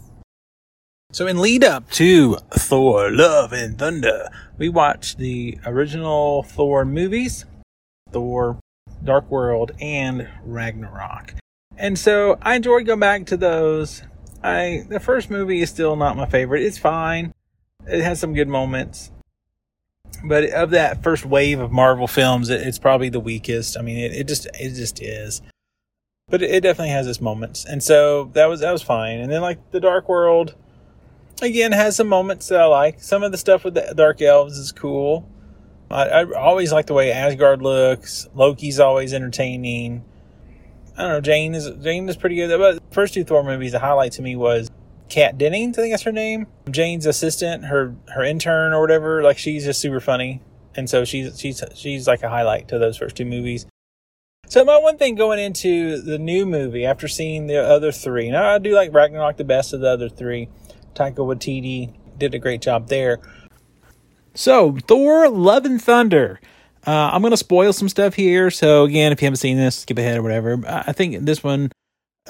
so 1.14 1.28
in 1.28 1.38
lead 1.38 1.62
up 1.62 1.88
to 1.92 2.38
Thor 2.50 3.09
Love 3.09 3.52
and 3.52 3.78
Thunder, 3.78 4.28
we 4.59 4.68
watched 4.68 5.16
the 5.16 5.61
original 5.64 6.42
Thor 6.42 6.85
movies, 6.85 7.44
Thor 8.11 8.59
Dark 9.04 9.30
World 9.30 9.71
and 9.80 10.28
Ragnarok. 10.42 11.35
And 11.76 11.97
so 11.97 12.37
I 12.42 12.56
enjoyed 12.56 12.87
going 12.87 12.99
back 12.99 13.26
to 13.26 13.37
those. 13.37 14.02
I 14.42 14.87
the 14.88 14.99
first 14.99 15.30
movie 15.30 15.62
is 15.62 15.71
still 15.71 15.94
not 15.94 16.16
my 16.16 16.26
favorite. 16.26 16.64
It's 16.64 16.78
fine. 16.78 17.33
It 17.87 18.02
has 18.02 18.18
some 18.18 18.35
good 18.35 18.49
moments. 18.49 19.12
But 20.25 20.50
of 20.50 20.71
that 20.71 21.04
first 21.04 21.25
wave 21.25 21.61
of 21.61 21.71
Marvel 21.71 22.09
films, 22.09 22.50
it, 22.50 22.61
it's 22.62 22.80
probably 22.80 23.09
the 23.09 23.21
weakest. 23.21 23.78
I 23.78 23.83
mean, 23.83 23.99
it, 23.99 24.12
it 24.12 24.26
just 24.26 24.49
it 24.59 24.75
just 24.75 25.00
is. 25.00 25.42
But 26.28 26.42
it, 26.42 26.50
it 26.50 26.61
definitely 26.62 26.90
has 26.90 27.06
its 27.06 27.21
moments. 27.21 27.64
And 27.64 27.85
so 27.85 28.33
that 28.33 28.47
was 28.47 28.59
that 28.61 28.73
was 28.73 28.83
fine. 28.83 29.21
And 29.21 29.30
then 29.30 29.42
like 29.42 29.71
the 29.71 29.78
Dark 29.78 30.09
World 30.09 30.56
again 31.45 31.73
has 31.73 31.97
some 31.97 32.09
moments 32.09 32.49
that 32.49 32.61
I 32.61 32.67
like. 32.67 33.01
Some 33.01 33.23
of 33.23 33.33
the 33.33 33.39
stuff 33.39 33.65
with 33.65 33.75
the 33.75 33.93
Dark 33.97 34.21
Elves 34.23 34.59
is 34.59 34.73
cool. 34.73 35.29
I, 35.91 36.09
I 36.09 36.33
always 36.33 36.73
like 36.73 36.87
the 36.87 36.95
way 36.95 37.13
Asgard 37.13 37.63
looks. 37.63 38.27
Loki's 38.35 38.81
always 38.81 39.15
entertaining. 39.15 40.05
I 40.97 41.03
don't 41.03 41.11
know. 41.11 41.21
Jane 41.21 41.55
is 41.55 41.71
Jane 41.83 42.09
is 42.09 42.17
pretty 42.17 42.37
good. 42.37 42.57
But 42.59 42.83
first 42.93 43.15
two 43.15 43.25
Thor 43.25 43.43
movies, 43.43 43.73
the 43.73 43.79
highlight 43.79 44.13
to 44.13 44.23
me 44.23 44.37
was 44.37 44.71
Kat 45.09 45.39
Dennings. 45.39 45.79
I 45.79 45.83
think 45.83 45.93
that's 45.93 46.03
her 46.05 46.13
name. 46.13 46.47
Jane's 46.71 47.07
assistant, 47.07 47.67
her 47.67 47.95
her 48.15 48.25
intern 48.25 48.73
or 48.73 48.81
whatever. 48.81 49.23
Like 49.23 49.39
she's 49.39 49.65
just 49.65 49.81
super 49.81 50.01
funny, 50.01 50.41
and 50.75 50.89
so 50.89 51.05
she's 51.05 51.39
she's 51.39 51.63
she's 51.75 52.07
like 52.07 52.23
a 52.23 52.29
highlight 52.29 52.69
to 52.69 52.79
those 52.79 52.97
first 52.97 53.17
two 53.17 53.25
movies. 53.25 53.67
So 54.47 54.65
my 54.65 54.79
one 54.79 54.99
thing 54.99 55.15
going 55.15 55.39
into 55.39 56.01
the 56.01 56.19
new 56.19 56.45
movie 56.45 56.85
after 56.85 57.09
seeing 57.09 57.47
the 57.47 57.63
other 57.63 57.91
three, 57.91 58.31
now 58.31 58.55
I 58.55 58.59
do 58.59 58.75
like 58.75 58.93
Ragnarok 58.93 59.37
the 59.37 59.45
best 59.45 59.73
of 59.73 59.81
the 59.81 59.89
other 59.89 60.09
three. 60.09 60.49
Taika 60.95 61.17
Waititi 61.17 61.93
did 62.19 62.35
a 62.35 62.39
great 62.39 62.61
job 62.61 62.89
there. 62.89 63.21
So, 64.35 64.77
Thor 64.87 65.29
Love 65.29 65.65
and 65.65 65.81
Thunder. 65.81 66.41
Uh, 66.87 67.11
I'm 67.13 67.23
to 67.23 67.37
spoil 67.37 67.73
some 67.73 67.89
stuff 67.89 68.15
here. 68.15 68.51
So, 68.51 68.85
again, 68.85 69.13
if 69.13 69.23
you 69.23 69.27
haven't 69.27 69.39
seen 69.39 69.57
this, 69.57 69.77
skip 69.77 69.99
ahead 69.99 70.19
or 70.19 70.23
whatever. 70.23 70.61
I 70.67 70.93
think 70.93 71.25
this 71.25 71.43
one 71.43 71.71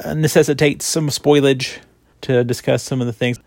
uh, 0.03 0.15
necessitates 0.15 0.85
some 0.85 1.09
spoilage 1.09 1.79
to 2.23 2.45
discuss 2.45 2.83
some 2.83 3.01
of 3.01 3.07
the 3.07 3.13
things. 3.13 3.39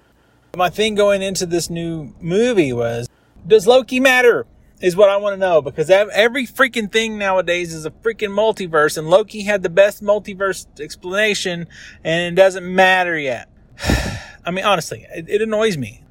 My 0.56 0.70
thing 0.70 0.96
going 0.96 1.22
into 1.22 1.46
this 1.46 1.70
new 1.70 2.14
movie 2.20 2.74
was 2.74 3.08
Does 3.46 3.68
Loki 3.68 4.00
matter? 4.00 4.46
Is 4.80 4.96
what 4.96 5.10
I 5.10 5.18
want 5.18 5.34
to 5.34 5.40
know 5.40 5.60
because 5.60 5.90
every 5.90 6.46
freaking 6.46 6.92
thing 6.92 7.18
nowadays 7.18 7.74
is 7.74 7.86
a 7.88 7.90
freaking 7.90 8.30
multiverse, 8.30 8.96
and 8.96 9.10
Loki 9.10 9.42
had 9.42 9.64
the 9.64 9.70
best 9.70 10.04
multiverse 10.04 10.68
explanation, 10.80 11.68
and 12.04 12.34
it 12.34 12.36
doesn't 12.40 12.76
matter 12.76 13.18
yet. 13.18 13.50
I 14.48 14.52
mean, 14.52 14.66
honestly, 14.66 15.06
it, 15.14 15.30
it 15.30 15.42
annoys 15.42 15.78
me 15.78 16.04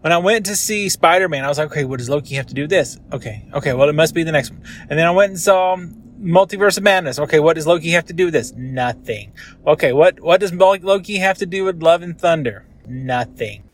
when 0.00 0.12
I 0.12 0.18
went 0.18 0.46
to 0.46 0.56
see 0.56 0.88
Spider 0.88 1.28
Man, 1.28 1.44
I 1.44 1.48
was 1.48 1.58
like, 1.58 1.70
okay, 1.70 1.84
what 1.84 1.98
does 1.98 2.08
Loki 2.08 2.34
have 2.36 2.46
to 2.46 2.54
do 2.54 2.62
with 2.62 2.70
this? 2.70 2.98
Okay, 3.12 3.44
okay, 3.54 3.72
well, 3.72 3.88
it 3.88 3.94
must 3.94 4.14
be 4.14 4.22
the 4.22 4.32
next 4.32 4.50
one. 4.50 4.62
And 4.88 4.98
then 4.98 5.06
I 5.06 5.10
went 5.10 5.30
and 5.30 5.40
saw 5.40 5.76
Multiverse 6.20 6.78
of 6.78 6.84
Madness. 6.84 7.18
Okay, 7.18 7.40
what 7.40 7.54
does 7.54 7.66
Loki 7.66 7.90
have 7.90 8.06
to 8.06 8.12
do 8.12 8.26
with 8.26 8.34
this? 8.34 8.52
Nothing. 8.52 9.32
Okay, 9.66 9.92
what, 9.92 10.20
what 10.20 10.40
does 10.40 10.52
Loki 10.52 11.18
have 11.18 11.38
to 11.38 11.46
do 11.46 11.64
with 11.64 11.82
Love 11.82 12.02
and 12.02 12.18
Thunder? 12.18 12.64
Nothing. 12.86 13.64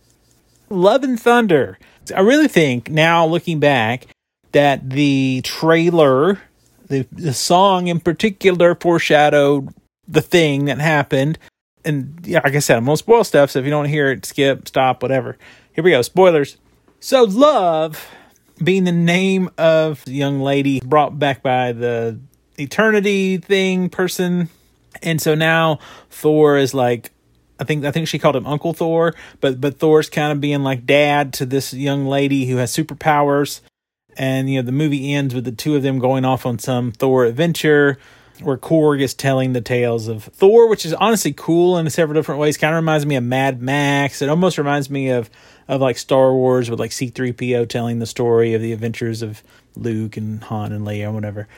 Love 0.71 1.05
and 1.05 1.21
Thunder. 1.21 1.79
I 2.15 2.21
really 2.21 2.49
think 2.49 2.91
now 2.91 3.27
looking 3.27 3.61
back 3.61 4.07
that 4.53 4.91
the 4.91 5.41
trailer, 5.45 6.41
the, 6.89 7.07
the 7.13 7.35
song 7.35 7.89
in 7.89 8.01
particular 8.01 8.75
foreshadowed 8.75 9.75
the 10.07 10.23
thing 10.23 10.67
that 10.67 10.79
happened. 10.79 11.39
And 11.85 12.21
yeah, 12.25 12.41
like 12.43 12.55
I 12.55 12.61
said, 12.61 12.79
I'm 12.79 12.87
to 12.87 12.97
spoil 12.97 13.25
stuff. 13.25 13.51
So 13.51 13.59
if 13.59 13.65
you 13.65 13.71
don't 13.71 13.87
hear 13.87 14.11
it, 14.11 14.25
skip, 14.25 14.69
stop, 14.69 15.03
whatever. 15.03 15.37
Here 15.73 15.85
we 15.85 15.91
go. 15.91 16.03
Spoilers. 16.03 16.57
So, 17.01 17.25
Love 17.25 18.09
being 18.63 18.85
the 18.85 18.93
name 18.93 19.51
of 19.59 20.05
the 20.05 20.13
young 20.13 20.41
lady 20.41 20.81
brought 20.81 21.19
back 21.19 21.43
by 21.43 21.73
the 21.73 22.19
eternity 22.59 23.39
thing 23.39 23.89
person. 23.89 24.49
And 25.03 25.21
so 25.21 25.35
now 25.35 25.81
Thor 26.11 26.57
is 26.57 26.75
like 26.75 27.11
I 27.59 27.65
think 27.65 27.85
I 27.85 27.91
think 27.91 28.09
she 28.09 28.19
called 28.19 28.37
him 28.37 28.47
Uncle 28.47 28.73
Thor, 28.73 29.15
but 29.41 29.61
but 29.61 29.79
Thor's 29.79 30.09
kind 30.09 30.33
of 30.33 30.41
being 30.41 30.63
like 30.63 30.87
dad 30.87 31.33
to 31.35 31.47
this 31.47 31.73
young 31.73 32.07
lady 32.07 32.47
who 32.47 32.57
has 32.57 32.75
superpowers. 32.75 33.61
And 34.17 34.49
you 34.49 34.61
know 34.61 34.67
the 34.67 34.73
movie 34.73 35.13
ends 35.13 35.35
with 35.35 35.45
the 35.45 35.53
two 35.53 35.75
of 35.75 35.83
them 35.83 35.99
going 35.99 36.25
off 36.25 36.47
on 36.47 36.59
some 36.59 36.93
Thor 36.93 37.25
adventure 37.25 37.99
where 38.41 38.57
Korg 38.57 39.01
is 39.01 39.15
telling 39.15 39.53
the 39.53 39.61
tales 39.61 40.09
of 40.09 40.25
Thor, 40.25 40.69
which 40.69 40.85
is 40.85 40.93
honestly 40.95 41.33
cool 41.33 41.79
in 41.79 41.89
several 41.91 42.19
different 42.19 42.41
ways. 42.41 42.57
Kind 42.57 42.75
of 42.75 42.77
reminds 42.77 43.07
me 43.07 43.17
of 43.17 43.25
Mad 43.25 43.63
Max. 43.63 44.23
It 44.23 44.29
almost 44.29 44.59
reminds 44.59 44.91
me 44.91 45.11
of 45.11 45.31
of 45.69 45.81
like 45.81 45.97
Star 45.97 46.33
Wars 46.33 46.69
with 46.69 46.81
like 46.81 46.91
C3PO 46.91 47.69
telling 47.69 47.99
the 47.99 48.07
story 48.07 48.55
of 48.55 48.61
the 48.61 48.73
adventures 48.73 49.23
of 49.23 49.43
Luke 49.77 50.17
and 50.17 50.43
Han 50.45 50.73
and 50.73 50.87
Leia 50.87 51.05
and 51.05 51.15
whatever. 51.15 51.49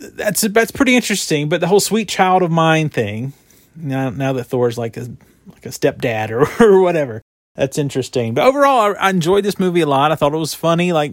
That's 0.00 0.40
that's 0.42 0.70
pretty 0.70 0.96
interesting, 0.96 1.48
but 1.48 1.60
the 1.60 1.68
whole 1.68 1.80
sweet 1.80 2.08
child 2.08 2.42
of 2.42 2.50
mine 2.50 2.88
thing, 2.88 3.32
now 3.76 4.10
now 4.10 4.32
that 4.32 4.44
Thor's 4.44 4.78
like 4.78 4.96
a 4.96 5.08
like 5.46 5.66
a 5.66 5.70
stepdad 5.70 6.30
or, 6.30 6.64
or 6.64 6.80
whatever. 6.80 7.22
That's 7.54 7.78
interesting. 7.78 8.34
But 8.34 8.46
overall 8.46 8.94
I, 8.96 9.06
I 9.06 9.10
enjoyed 9.10 9.44
this 9.44 9.58
movie 9.58 9.82
a 9.82 9.86
lot. 9.86 10.10
I 10.10 10.16
thought 10.16 10.34
it 10.34 10.38
was 10.38 10.54
funny 10.54 10.92
like 10.92 11.12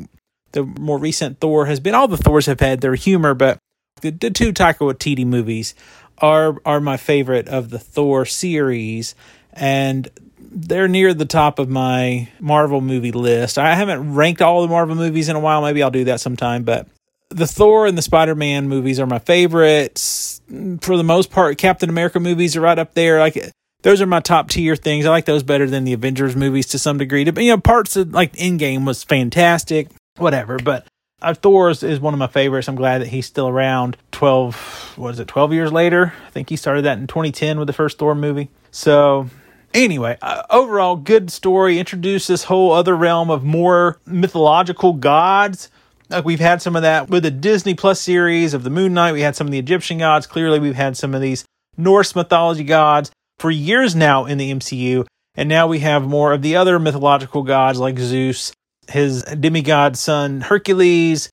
the 0.54 0.64
more 0.64 0.98
recent 0.98 1.40
Thor 1.40 1.66
has 1.66 1.80
been. 1.80 1.96
All 1.96 2.08
the 2.08 2.18
Thors 2.18 2.46
have 2.46 2.60
had 2.60 2.82
their 2.82 2.96
humor, 2.96 3.34
but 3.34 3.60
the, 4.02 4.12
the 4.12 4.32
two 4.32 4.54
Taika 4.54 4.80
Waititi 4.80 5.26
movies 5.26 5.76
are 6.18 6.56
are 6.66 6.80
my 6.80 6.98
favorite 6.98 7.48
of 7.48 7.70
the 7.70 7.80
Thor 7.80 8.26
series, 8.26 9.16
and 9.54 10.10
they're 10.40 10.88
near 10.88 11.14
the 11.14 11.26
top 11.26 11.60
of 11.60 11.70
my 11.70 12.30
Marvel 12.40 12.82
movie 12.82 13.12
list. 13.12 13.58
I 13.58 13.76
haven't 13.76 14.14
ranked 14.14 14.42
all 14.42 14.62
the 14.62 14.68
Marvel 14.68 14.96
movies 14.96 15.30
in 15.30 15.36
a 15.36 15.40
while. 15.40 15.62
Maybe 15.62 15.82
I'll 15.82 15.92
do 15.92 16.06
that 16.06 16.20
sometime, 16.20 16.64
but 16.64 16.88
the 17.30 17.48
Thor 17.48 17.88
and 17.88 17.98
the 17.98 18.02
Spider 18.02 18.36
Man 18.36 18.68
movies 18.68 19.00
are 19.00 19.08
my 19.08 19.20
favorites. 19.20 20.42
For 20.82 20.98
the 20.98 21.04
most 21.04 21.32
part, 21.32 21.58
Captain 21.58 21.90
America 21.90 22.20
movies 22.20 22.56
are 22.58 22.62
right 22.62 22.78
up 22.78 22.94
there. 22.94 23.20
Like 23.20 23.52
those 23.82 24.02
are 24.02 24.06
my 24.06 24.20
top 24.20 24.50
tier 24.50 24.76
things. 24.76 25.06
I 25.06 25.10
like 25.10 25.26
those 25.26 25.44
better 25.44 25.68
than 25.68 25.84
the 25.84 25.94
Avengers 25.94 26.36
movies 26.36 26.68
to 26.68 26.80
some 26.80 26.98
degree. 26.98 27.30
But 27.30 27.44
you 27.44 27.52
know, 27.52 27.58
parts 27.60 27.96
of 27.96 28.14
like 28.14 28.34
Endgame 28.34 28.86
was 28.86 29.04
fantastic, 29.04 29.90
whatever. 30.18 30.58
But 30.60 30.86
uh, 31.22 31.34
Thor 31.34 31.70
is, 31.70 31.84
is 31.84 32.00
one 32.00 32.14
of 32.14 32.20
my 32.20 32.28
favorites. 32.28 32.68
I'm 32.68 32.76
glad 32.76 33.02
that 33.02 33.08
he's 33.08 33.26
still 33.26 33.48
around. 33.48 33.98
Twelve, 34.12 34.94
was 34.98 35.20
it? 35.20 35.28
Twelve 35.28 35.54
years 35.54 35.72
later, 35.72 36.14
I 36.28 36.30
think 36.32 36.50
he 36.50 36.56
started 36.56 36.86
that 36.86 36.98
in 36.98 37.08
2010 37.08 37.60
with 37.60 37.68
the 37.68 37.74
first 37.74 37.98
Thor 37.98 38.16
movie. 38.16 38.50
So 38.72 39.30
Anyway, 39.74 40.18
uh, 40.22 40.44
overall, 40.50 40.98
good 40.98 41.32
story. 41.32 41.80
Introduced 41.80 42.28
this 42.28 42.44
whole 42.44 42.74
other 42.74 42.96
realm 42.96 43.30
of 43.30 43.44
more 43.44 44.00
mythological 44.06 44.94
gods. 44.94 45.70
Like 46.10 46.26
we've 46.26 46.42
had 46.42 46.62
some 46.62 46.76
of 46.76 46.82
that 46.82 47.10
with 47.10 47.24
the 47.24 47.32
Disney 47.32 47.74
Plus 47.74 48.02
series 48.02 48.54
of 48.54 48.64
the 48.64 48.70
Moon 48.70 48.94
Knight. 48.94 49.14
We 49.14 49.22
had 49.22 49.36
some 49.36 49.48
of 49.48 49.52
the 49.52 49.60
Egyptian 49.60 50.00
gods. 50.00 50.28
Clearly, 50.28 50.60
we've 50.60 50.76
had 50.76 50.98
some 50.98 51.16
of 51.16 51.22
these 51.22 51.46
Norse 51.78 52.16
mythology 52.16 52.66
gods 52.66 53.12
for 53.40 53.50
years 53.50 53.96
now 53.96 54.26
in 54.26 54.38
the 54.38 54.52
MCU. 54.52 55.06
And 55.36 55.48
now 55.48 55.68
we 55.68 55.80
have 55.80 56.04
more 56.04 56.34
of 56.34 56.42
the 56.42 56.58
other 56.58 56.78
mythological 56.78 57.44
gods 57.44 57.80
like 57.80 57.98
Zeus, 57.98 58.52
his 58.92 59.24
demigod 59.24 59.98
son 59.98 60.42
Hercules, 60.42 61.30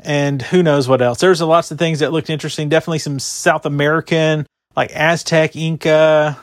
and 0.00 0.40
who 0.40 0.62
knows 0.62 0.88
what 0.88 1.02
else. 1.02 1.20
There's 1.20 1.40
lots 1.40 1.70
of 1.70 1.78
things 1.78 2.00
that 2.00 2.12
looked 2.12 2.30
interesting. 2.30 2.68
Definitely 2.68 3.00
some 3.00 3.18
South 3.18 3.66
American, 3.66 4.46
like 4.76 4.90
Aztec, 4.92 5.56
Inca, 5.56 6.38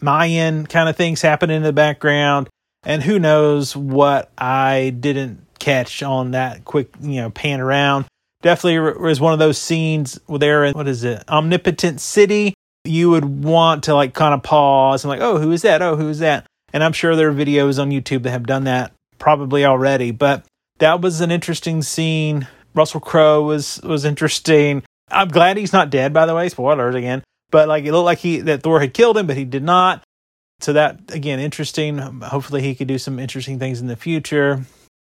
Mayan 0.00 0.66
kind 0.66 0.88
of 0.88 0.96
things 0.96 1.22
happening 1.22 1.56
in 1.56 1.62
the 1.62 1.72
background. 1.72 2.48
And 2.84 3.02
who 3.02 3.18
knows 3.18 3.74
what 3.74 4.30
I 4.38 4.94
didn't 5.00 5.44
catch 5.58 6.02
on 6.02 6.32
that 6.32 6.64
quick, 6.64 6.88
you 7.00 7.20
know, 7.20 7.30
pan 7.30 7.60
around. 7.60 8.06
Definitely 8.42 9.02
was 9.02 9.20
one 9.20 9.32
of 9.32 9.38
those 9.38 9.58
scenes 9.58 10.20
there 10.28 10.64
in, 10.64 10.74
what 10.74 10.86
is 10.86 11.02
it, 11.02 11.24
Omnipotent 11.28 12.00
City. 12.00 12.54
You 12.84 13.10
would 13.10 13.24
want 13.24 13.84
to 13.84 13.94
like 13.94 14.14
kind 14.14 14.34
of 14.34 14.42
pause 14.42 15.02
and 15.02 15.08
like, 15.08 15.20
oh, 15.20 15.38
who 15.38 15.50
is 15.50 15.62
that? 15.62 15.82
Oh, 15.82 15.96
who 15.96 16.08
is 16.08 16.20
that? 16.20 16.46
And 16.72 16.84
I'm 16.84 16.92
sure 16.92 17.16
there 17.16 17.28
are 17.28 17.34
videos 17.34 17.80
on 17.80 17.90
YouTube 17.90 18.22
that 18.22 18.30
have 18.30 18.46
done 18.46 18.64
that 18.64 18.92
probably 19.18 19.64
already. 19.64 20.10
But 20.10 20.44
that 20.78 21.00
was 21.00 21.20
an 21.20 21.30
interesting 21.30 21.82
scene. 21.82 22.46
Russell 22.74 23.00
Crowe 23.00 23.42
was 23.42 23.80
was 23.82 24.04
interesting. 24.04 24.82
I'm 25.10 25.28
glad 25.28 25.56
he's 25.56 25.72
not 25.72 25.90
dead, 25.90 26.12
by 26.12 26.26
the 26.26 26.34
way. 26.34 26.48
Spoilers 26.48 26.94
again. 26.94 27.22
But 27.50 27.68
like 27.68 27.84
it 27.84 27.92
looked 27.92 28.04
like 28.04 28.18
he 28.18 28.40
that 28.40 28.62
Thor 28.62 28.80
had 28.80 28.94
killed 28.94 29.16
him, 29.16 29.26
but 29.26 29.36
he 29.36 29.44
did 29.44 29.62
not. 29.62 30.02
So 30.60 30.72
that 30.72 31.00
again, 31.12 31.38
interesting. 31.38 31.98
Hopefully, 31.98 32.62
he 32.62 32.74
could 32.74 32.88
do 32.88 32.98
some 32.98 33.18
interesting 33.18 33.58
things 33.58 33.80
in 33.80 33.86
the 33.86 33.96
future. 33.96 34.64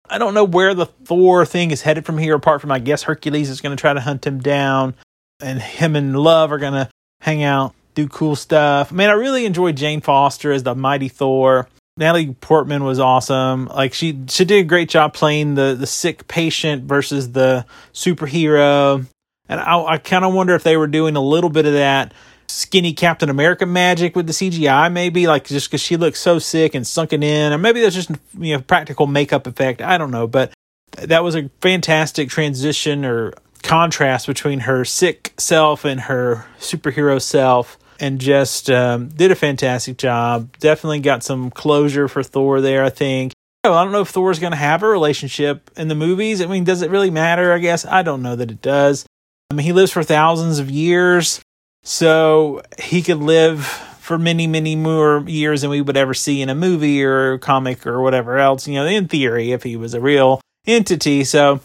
I 0.09 0.19
don't 0.19 0.35
know 0.35 0.45
where 0.45 0.75
the 0.75 0.87
Thor 0.87 1.47
thing 1.47 1.71
is 1.71 1.83
headed 1.83 2.05
from 2.05 2.19
here. 2.19 2.35
Apart 2.35 2.61
from, 2.61 2.73
I 2.73 2.79
guess 2.79 3.05
Hercules 3.05 3.51
is 3.51 3.61
going 3.61 3.77
to 3.77 3.81
try 3.81 3.93
to 3.93 4.01
hunt 4.01 4.27
him 4.27 4.41
down, 4.41 4.95
and 5.41 5.61
him 5.61 5.95
and 5.97 6.19
Love 6.19 6.51
are 6.51 6.59
going 6.59 6.73
to 6.73 6.89
hang 7.21 7.43
out, 7.43 7.75
do 7.95 8.09
cool 8.09 8.35
stuff. 8.35 8.91
Man, 8.91 9.11
I 9.11 9.13
really 9.13 9.45
enjoyed 9.45 9.77
Jane 9.77 10.01
Foster 10.01 10.53
as 10.53 10.63
the 10.63 10.75
mighty 10.75 11.09
Thor. 11.09 11.69
Natalie 12.01 12.35
Portman 12.41 12.83
was 12.83 12.99
awesome. 12.99 13.67
Like 13.67 13.93
she 13.93 14.19
she 14.29 14.47
did 14.47 14.61
a 14.61 14.65
great 14.65 14.89
job 14.89 15.13
playing 15.13 15.55
the 15.55 15.77
the 15.79 15.87
sick 15.87 16.27
patient 16.27 16.85
versus 16.85 17.33
the 17.33 17.67
superhero. 17.93 19.07
And 19.49 19.61
I, 19.61 19.85
I 19.85 19.99
kind 19.99 20.25
of 20.25 20.33
wonder 20.33 20.55
if 20.55 20.63
they 20.63 20.77
were 20.77 20.87
doing 20.87 21.15
a 21.15 21.21
little 21.21 21.51
bit 21.51 21.67
of 21.67 21.75
that 21.75 22.15
skinny 22.49 22.95
Captain 22.95 23.29
America 23.29 23.67
magic 23.67 24.17
with 24.17 24.27
the 24.27 24.33
CGI, 24.33 24.91
maybe 24.91 25.27
like 25.27 25.45
just 25.45 25.69
because 25.69 25.83
she 25.83 25.97
looks 25.97 26.19
so 26.19 26.39
sick 26.39 26.75
and 26.75 26.87
sunken 26.87 27.23
in, 27.23 27.53
or 27.53 27.59
maybe 27.59 27.81
that's 27.81 27.95
just 27.95 28.11
you 28.39 28.57
know 28.57 28.63
practical 28.63 29.07
makeup 29.07 29.47
effect. 29.47 29.83
I 29.83 29.99
don't 29.99 30.11
know, 30.11 30.27
but 30.27 30.53
that 30.93 31.23
was 31.23 31.37
a 31.37 31.51
fantastic 31.61 32.31
transition 32.31 33.05
or 33.05 33.35
contrast 33.63 34.27
between 34.27 34.61
her 34.61 34.87
sick 34.87 35.35
self 35.37 35.85
and 35.85 36.01
her 36.01 36.47
superhero 36.59 37.21
self, 37.21 37.79
and 38.01 38.21
just 38.21 38.71
um, 38.71 39.09
did 39.09 39.31
a 39.31 39.37
fantastic 39.37 39.99
job. 39.99 40.57
Definitely 40.59 41.01
got 41.01 41.23
some 41.23 41.51
closure 41.51 42.09
for 42.09 42.23
Thor 42.23 42.61
there. 42.61 42.85
I 42.85 42.91
think. 42.91 43.33
Oh, 43.63 43.75
I 43.75 43.85
don't 43.85 43.93
know 43.93 44.01
if 44.01 44.09
Thor's 44.09 44.39
going 44.39 44.53
to 44.53 44.57
have 44.57 44.83
a 44.83 44.89
relationship 44.89 45.71
in 45.77 45.89
the 45.89 45.95
movies. 45.95 46.41
I 46.41 46.47
mean, 46.47 46.65
does 46.65 46.81
it 46.81 46.91
really 46.91 47.11
matter? 47.11 47.53
I 47.53 47.59
guess 47.59 47.85
I 47.85 48.03
don't 48.03 48.23
know 48.23 48.35
that 48.35 48.51
it 48.51 48.63
does. 48.63 49.05
I 49.51 49.55
mean, 49.55 49.67
he 49.67 49.73
lives 49.73 49.93
for 49.93 50.03
thousands 50.03 50.59
of 50.59 50.71
years. 50.71 51.41
So 51.83 52.63
he 52.79 53.03
could 53.03 53.19
live 53.19 53.65
for 53.65 54.19
many, 54.19 54.47
many 54.47 54.77
more 54.77 55.25
years 55.27 55.63
than 55.63 55.71
we 55.71 55.81
would 55.81 55.97
ever 55.97 56.15
see 56.15 56.43
in 56.43 56.49
a 56.49 56.55
movie 56.55 57.03
or 57.03 57.39
comic 57.39 57.87
or 57.87 58.03
whatever 58.03 58.39
else, 58.39 58.67
you 58.67 58.75
know, 58.75 58.87
in 58.87 59.09
theory, 59.09 59.53
if 59.53 59.63
he 59.63 59.77
was 59.77 59.95
a 59.95 60.01
real 60.01 60.41
entity. 60.67 61.25
So 61.25 61.61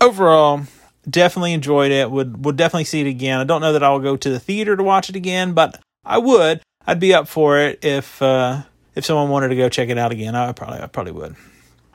overall, 0.00 0.62
definitely 1.08 1.52
enjoyed 1.52 1.92
it. 1.92 2.10
Would 2.10 2.44
would 2.44 2.56
definitely 2.56 2.84
see 2.84 3.00
it 3.00 3.06
again. 3.06 3.40
I 3.40 3.44
don't 3.44 3.60
know 3.60 3.72
that 3.72 3.82
I'll 3.82 4.00
go 4.00 4.16
to 4.16 4.30
the 4.30 4.40
theater 4.40 4.76
to 4.76 4.82
watch 4.82 5.08
it 5.08 5.16
again, 5.16 5.52
but 5.52 5.80
I 6.04 6.18
would. 6.18 6.60
I'd 6.86 7.00
be 7.00 7.14
up 7.14 7.28
for 7.28 7.58
it 7.58 7.84
if 7.84 8.20
uh, 8.22 8.62
if 8.94 9.04
someone 9.04 9.30
wanted 9.30 9.48
to 9.48 9.56
go 9.56 9.68
check 9.68 9.88
it 9.88 9.98
out 9.98 10.12
again. 10.12 10.34
I 10.34 10.52
probably 10.52 10.80
I 10.80 10.86
probably 10.86 11.12
would. 11.12 11.36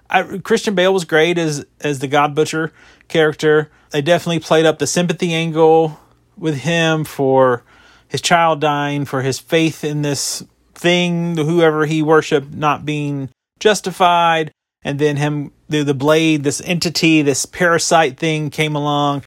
I, 0.10 0.40
Christian 0.40 0.76
Bale 0.76 0.94
was 0.94 1.06
great 1.06 1.38
as 1.38 1.66
as 1.80 2.00
the 2.00 2.08
God 2.08 2.36
Butcher 2.36 2.74
character. 3.08 3.72
They 3.92 4.02
definitely 4.02 4.40
played 4.40 4.66
up 4.66 4.80
the 4.80 4.88
sympathy 4.88 5.34
angle 5.34 6.00
with 6.38 6.58
him 6.60 7.04
for 7.04 7.64
his 8.08 8.22
child 8.22 8.60
dying, 8.60 9.06
for 9.06 9.22
his 9.22 9.40
faith 9.40 9.84
in 9.84 10.02
this 10.02 10.44
thing, 10.74 11.38
whoever 11.38 11.86
he 11.86 12.02
worshiped 12.02 12.54
not 12.54 12.86
being 12.86 13.30
justified. 13.60 14.52
And 14.84 15.00
then 15.00 15.18
him 15.18 15.52
the 15.70 15.84
the 15.84 15.94
blade, 15.94 16.44
this 16.44 16.62
entity, 16.62 17.22
this 17.22 17.46
parasite 17.46 18.18
thing 18.18 18.50
came 18.50 18.76
along, 18.76 19.24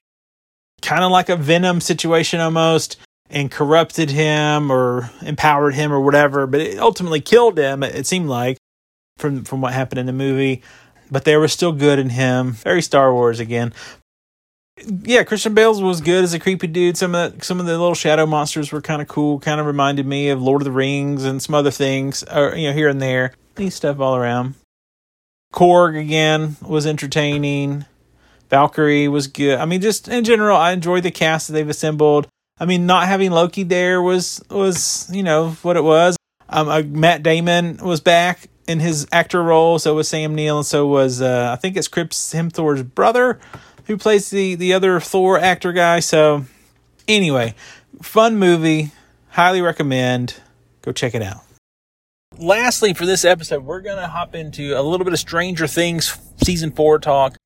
kind 0.81 1.03
of 1.03 1.11
like 1.11 1.29
a 1.29 1.35
venom 1.35 1.81
situation 1.81 2.39
almost, 2.39 2.97
and 3.29 3.51
corrupted 3.51 4.09
him 4.09 4.71
or 4.71 5.09
empowered 5.21 5.75
him 5.75 5.91
or 5.91 6.01
whatever. 6.01 6.47
But 6.47 6.61
it 6.61 6.79
ultimately 6.79 7.21
killed 7.21 7.57
him. 7.57 7.83
It 7.83 8.05
seemed 8.05 8.29
like 8.29 8.57
from 9.17 9.43
from 9.43 9.61
what 9.61 9.73
happened 9.73 9.99
in 9.99 10.05
the 10.05 10.13
movie. 10.13 10.61
But 11.11 11.23
there 11.23 11.39
was 11.39 11.53
still 11.53 11.71
good 11.71 11.99
in 11.99 12.09
him. 12.09 12.53
Very 12.53 12.81
Star 12.81 13.13
Wars 13.13 13.39
again. 13.39 13.73
Yeah, 15.03 15.23
Christian 15.23 15.53
Bale's 15.53 15.81
was 15.81 16.01
good 16.01 16.23
as 16.23 16.33
a 16.33 16.39
creepy 16.39 16.67
dude. 16.67 16.97
Some 16.97 17.15
of 17.15 17.37
the 17.37 17.45
some 17.45 17.59
of 17.59 17.65
the 17.65 17.77
little 17.77 17.95
shadow 17.95 18.25
monsters 18.25 18.71
were 18.71 18.81
kind 18.81 19.01
of 19.01 19.07
cool. 19.07 19.39
Kind 19.39 19.61
of 19.61 19.67
reminded 19.67 20.05
me 20.05 20.29
of 20.29 20.41
Lord 20.41 20.61
of 20.61 20.65
the 20.65 20.71
Rings 20.71 21.23
and 21.23 21.41
some 21.41 21.55
other 21.55 21.71
things, 21.71 22.23
or 22.23 22.55
you 22.55 22.67
know, 22.67 22.73
here 22.73 22.89
and 22.89 23.01
there. 23.01 23.33
Neat 23.57 23.71
stuff 23.71 23.99
all 23.99 24.15
around. 24.17 24.55
Korg 25.55 25.97
again 25.99 26.57
was 26.61 26.85
entertaining. 26.85 27.85
Valkyrie 28.49 29.07
was 29.07 29.27
good. 29.27 29.57
I 29.57 29.65
mean, 29.65 29.81
just 29.81 30.07
in 30.07 30.23
general, 30.25 30.55
I 30.57 30.73
enjoyed 30.73 31.03
the 31.03 31.11
cast 31.11 31.47
that 31.47 31.53
they've 31.53 31.67
assembled. 31.67 32.27
I 32.59 32.65
mean, 32.65 32.85
not 32.85 33.07
having 33.07 33.31
Loki 33.31 33.63
there 33.63 34.01
was 34.01 34.43
was 34.49 35.09
you 35.11 35.23
know 35.23 35.51
what 35.61 35.77
it 35.77 35.83
was. 35.83 36.17
Um, 36.49 36.67
uh, 36.67 36.83
Matt 36.83 37.23
Damon 37.23 37.77
was 37.77 38.01
back 38.01 38.49
in 38.67 38.79
his 38.79 39.07
actor 39.11 39.41
role. 39.41 39.79
So 39.79 39.95
was 39.95 40.07
Sam 40.09 40.35
Neill, 40.35 40.57
and 40.57 40.65
so 40.65 40.85
was 40.85 41.21
uh, 41.21 41.51
I 41.51 41.55
think 41.55 41.77
it's 41.77 41.87
Chris 41.87 42.33
Hemsworth's 42.33 42.83
brother 42.83 43.39
who 43.85 43.97
plays 43.97 44.29
the 44.29 44.55
the 44.55 44.73
other 44.73 44.99
Thor 44.99 45.39
actor 45.39 45.71
guy. 45.71 46.01
So 46.01 46.45
anyway, 47.07 47.55
fun 48.01 48.37
movie. 48.37 48.91
Highly 49.29 49.61
recommend. 49.61 50.35
Go 50.81 50.91
check 50.91 51.15
it 51.15 51.21
out. 51.21 51.44
Lastly, 52.37 52.93
for 52.93 53.05
this 53.05 53.23
episode, 53.23 53.63
we're 53.63 53.81
going 53.81 53.97
to 53.97 54.07
hop 54.07 54.35
into 54.35 54.77
a 54.77 54.81
little 54.81 55.05
bit 55.05 55.13
of 55.13 55.19
Stranger 55.19 55.67
Things 55.67 56.17
season 56.43 56.71
four 56.71 56.99
talk. 56.99 57.37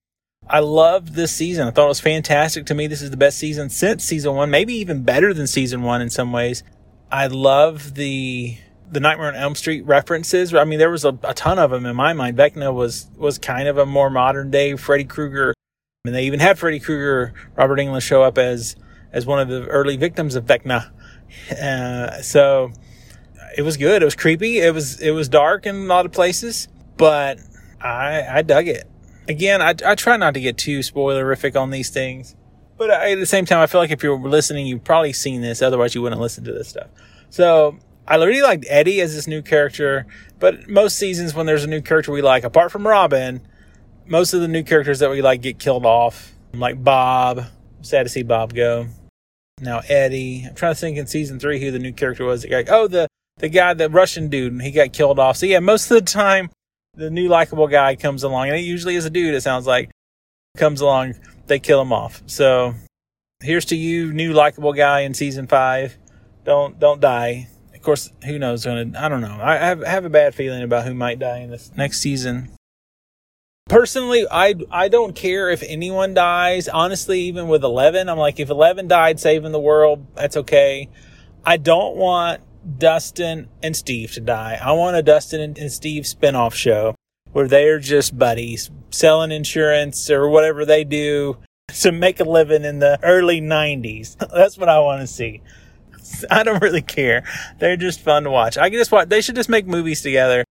I 0.48 0.60
loved 0.60 1.14
this 1.14 1.32
season. 1.32 1.68
I 1.68 1.72
thought 1.72 1.86
it 1.86 1.90
was 1.90 2.00
fantastic. 2.00 2.66
To 2.68 2.74
me, 2.74 2.88
this 2.88 3.04
is 3.04 3.12
the 3.12 3.18
best 3.18 3.38
season 3.38 3.70
since 3.70 4.04
season 4.04 4.34
one, 4.34 4.50
maybe 4.50 4.74
even 4.74 5.04
better 5.04 5.32
than 5.34 5.46
season 5.46 5.84
one 5.84 6.02
in 6.02 6.10
some 6.10 6.32
ways. 6.32 6.64
I 7.12 7.28
love 7.28 7.94
the 7.96 8.58
the 8.92 9.00
Nightmare 9.00 9.28
on 9.28 9.36
Elm 9.36 9.54
Street 9.54 9.86
references. 9.86 10.52
I 10.56 10.64
mean, 10.64 10.80
there 10.80 10.90
was 10.90 11.06
a, 11.06 11.16
a 11.24 11.36
ton 11.36 11.60
of 11.60 11.70
them 11.70 11.86
in 11.86 11.96
my 11.96 12.14
mind. 12.14 12.38
Vecna 12.38 12.74
was 12.74 13.08
was 13.16 13.38
kind 13.38 13.68
of 13.68 13.78
a 13.78 13.86
more 13.86 14.10
modern 14.10 14.50
day 14.50 14.76
Freddy 14.76 15.04
Krueger. 15.04 15.54
I 16.04 16.08
mean, 16.08 16.14
they 16.14 16.26
even 16.26 16.40
had 16.40 16.58
Freddy 16.58 16.80
Krueger, 16.80 17.34
Robert 17.56 17.78
Englund, 17.78 18.02
show 18.02 18.24
up 18.24 18.40
as 18.40 18.76
as 19.12 19.28
one 19.28 19.40
of 19.40 19.50
the 19.50 19.68
early 19.68 19.98
victims 19.98 20.36
of 20.36 20.46
Vecna. 20.46 20.92
Uh, 21.52 22.24
so 22.24 22.72
it 23.58 23.62
was 23.62 23.78
good. 23.78 24.02
It 24.02 24.06
was 24.06 24.16
creepy. 24.16 24.60
It 24.60 24.74
was 24.74 25.00
it 25.02 25.12
was 25.12 25.30
dark 25.30 25.66
in 25.66 25.76
a 25.76 25.86
lot 25.86 26.06
of 26.06 26.12
places, 26.12 26.68
but 26.98 27.40
I 27.82 28.26
I 28.30 28.42
dug 28.42 28.68
it. 28.68 28.90
Again, 29.28 29.62
I 29.62 29.76
I 29.86 29.96
try 29.96 30.18
not 30.18 30.34
to 30.34 30.40
get 30.40 30.58
too 30.58 30.80
spoilerific 30.80 31.60
on 31.60 31.70
these 31.70 31.90
things, 31.90 32.36
but 32.78 32.92
I, 32.92 33.12
at 33.12 33.20
the 33.20 33.26
same 33.26 33.46
time, 33.46 33.60
I 33.60 33.68
feel 33.68 33.82
like 33.82 33.92
if 33.92 34.04
you're 34.04 34.18
listening, 34.18 34.68
you've 34.68 34.84
probably 34.84 35.14
seen 35.14 35.42
this. 35.42 35.62
Otherwise, 35.62 35.96
you 35.96 36.02
wouldn't 36.02 36.22
listen 36.22 36.44
to 36.46 36.52
this 36.52 36.70
stuff. 36.70 36.88
So 37.30 37.78
I 38.08 38.16
really 38.16 38.42
liked 38.42 38.66
Eddie 38.68 39.02
as 39.02 39.14
this 39.14 39.28
new 39.28 39.42
character, 39.42 40.08
but 40.40 40.68
most 40.68 40.98
seasons 40.98 41.36
when 41.36 41.46
there's 41.46 41.64
a 41.64 41.68
new 41.68 41.82
character 41.82 42.12
we 42.12 42.22
like, 42.24 42.44
apart 42.44 42.72
from 42.72 42.88
Robin, 42.88 43.42
most 44.08 44.34
of 44.34 44.42
the 44.42 44.48
new 44.48 44.64
characters 44.64 45.00
that 45.00 45.12
we 45.12 45.22
like 45.22 45.42
get 45.42 45.60
killed 45.60 45.86
off. 45.86 46.34
Like 46.54 46.84
Bob, 46.84 47.46
sad 47.82 48.04
to 48.04 48.10
see 48.10 48.24
Bob 48.24 48.56
go. 48.56 48.88
Now 49.62 49.82
Eddie, 49.88 50.46
I'm 50.48 50.56
trying 50.56 50.74
to 50.74 50.80
think 50.80 50.98
in 50.98 51.06
season 51.06 51.40
three 51.40 51.60
who 51.60 51.70
the 51.70 51.78
new 51.78 51.94
character 51.94 52.26
was. 52.26 52.46
Like, 52.48 52.70
oh, 52.72 52.88
the 52.88 53.08
the 53.40 53.50
guy, 53.50 53.74
the 53.74 53.90
Russian 53.90 54.30
dude, 54.30 54.62
he 54.62 54.72
got 54.72 54.94
killed 54.94 55.20
off. 55.20 55.38
So 55.38 55.46
yeah, 55.46 55.60
most 55.60 55.90
of 55.90 55.96
the 55.96 56.06
time, 56.06 56.50
the 56.94 57.10
new 57.10 57.28
likable 57.28 57.68
guy 57.68 57.96
comes 57.96 58.24
along, 58.24 58.50
and 58.50 58.58
it 58.58 58.62
usually 58.62 58.96
is 58.96 59.06
a 59.06 59.10
dude. 59.10 59.34
It 59.34 59.42
sounds 59.42 59.66
like 59.66 59.90
comes 60.58 60.82
along, 60.82 61.16
they 61.48 61.60
kill 61.60 61.82
him 61.82 61.94
off. 61.94 62.22
So 62.28 62.76
here's 63.42 63.66
to 63.66 63.76
you, 63.76 64.14
new 64.14 64.34
likable 64.34 64.74
guy 64.74 65.02
in 65.02 65.14
season 65.14 65.48
five. 65.48 65.98
Don't 66.44 66.80
don't 66.80 67.02
die. 67.02 67.48
Of 67.74 67.82
course, 67.82 68.12
who 68.26 68.38
knows? 68.38 68.66
Gonna 68.66 68.92
I 69.00 69.08
don't 69.08 69.22
know. 69.22 69.40
I 69.42 69.56
have, 69.56 69.84
I 69.84 69.90
have 69.90 70.06
a 70.06 70.10
bad 70.10 70.36
feeling 70.36 70.64
about 70.64 70.86
who 70.86 70.94
might 70.94 71.20
die 71.20 71.40
in 71.40 71.50
this 71.50 71.72
next 71.78 72.00
season. 72.02 72.52
Personally, 73.70 74.26
I 74.30 74.56
I 74.70 74.90
don't 74.90 75.16
care 75.16 75.50
if 75.50 75.64
anyone 75.64 76.14
dies. 76.14 76.68
Honestly, 76.68 77.22
even 77.22 77.48
with 77.48 77.64
Eleven, 77.64 78.10
I'm 78.10 78.18
like, 78.18 78.40
if 78.40 78.50
Eleven 78.50 78.88
died 78.88 79.20
saving 79.20 79.52
the 79.52 79.60
world, 79.60 80.06
that's 80.16 80.36
okay. 80.36 80.90
I 81.46 81.58
don't 81.58 81.96
want 81.96 82.42
Dustin 82.78 83.48
and 83.64 83.76
Steve 83.76 84.12
to 84.14 84.22
die. 84.22 84.60
I 84.62 84.72
want 84.74 84.98
a 84.98 85.04
Dustin 85.04 85.56
and 85.58 85.72
Steve 85.72 86.04
spinoff 86.04 86.54
show 86.54 86.96
where 87.32 87.48
they're 87.48 87.80
just 87.80 88.18
buddies 88.18 88.72
selling 88.92 89.32
insurance 89.32 90.10
or 90.10 90.28
whatever 90.30 90.66
they 90.66 90.84
do 90.84 91.38
to 91.82 91.92
make 91.92 92.20
a 92.20 92.24
living 92.24 92.64
in 92.64 92.80
the 92.80 93.00
early 93.04 93.42
90s. 93.42 94.18
That's 94.34 94.58
what 94.58 94.70
I 94.70 94.80
want 94.80 95.02
to 95.02 95.08
see. 95.08 95.42
I 96.32 96.44
don't 96.44 96.62
really 96.62 96.82
care. 96.82 97.24
They're 97.60 97.78
just 97.78 98.02
fun 98.02 98.24
to 98.24 98.32
watch. 98.32 98.58
I 98.58 98.70
can 98.70 98.80
just 98.80 98.92
watch. 98.92 99.10
They 99.10 99.22
should 99.22 99.36
just 99.36 99.50
make 99.50 99.68
movies 99.68 100.02
together, 100.02 100.44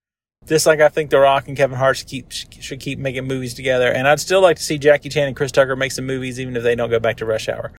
just 0.46 0.66
like 0.66 0.80
I 0.80 0.88
think 0.88 1.10
The 1.10 1.18
Rock 1.18 1.48
and 1.48 1.56
Kevin 1.56 1.78
Hart 1.78 1.98
should 1.98 2.08
keep 2.08 2.30
should 2.30 2.80
keep 2.80 2.98
making 2.98 3.26
movies 3.26 3.54
together. 3.54 3.90
And 3.92 4.06
I'd 4.06 4.20
still 4.20 4.40
like 4.40 4.56
to 4.56 4.62
see 4.62 4.78
Jackie 4.78 5.08
Chan 5.08 5.26
and 5.26 5.36
Chris 5.36 5.52
Tucker 5.52 5.76
make 5.76 5.92
some 5.92 6.06
movies, 6.06 6.38
even 6.38 6.56
if 6.56 6.62
they 6.62 6.74
don't 6.74 6.90
go 6.90 7.00
back 7.00 7.16
to 7.18 7.26
Rush 7.26 7.48
Hour. 7.48 7.72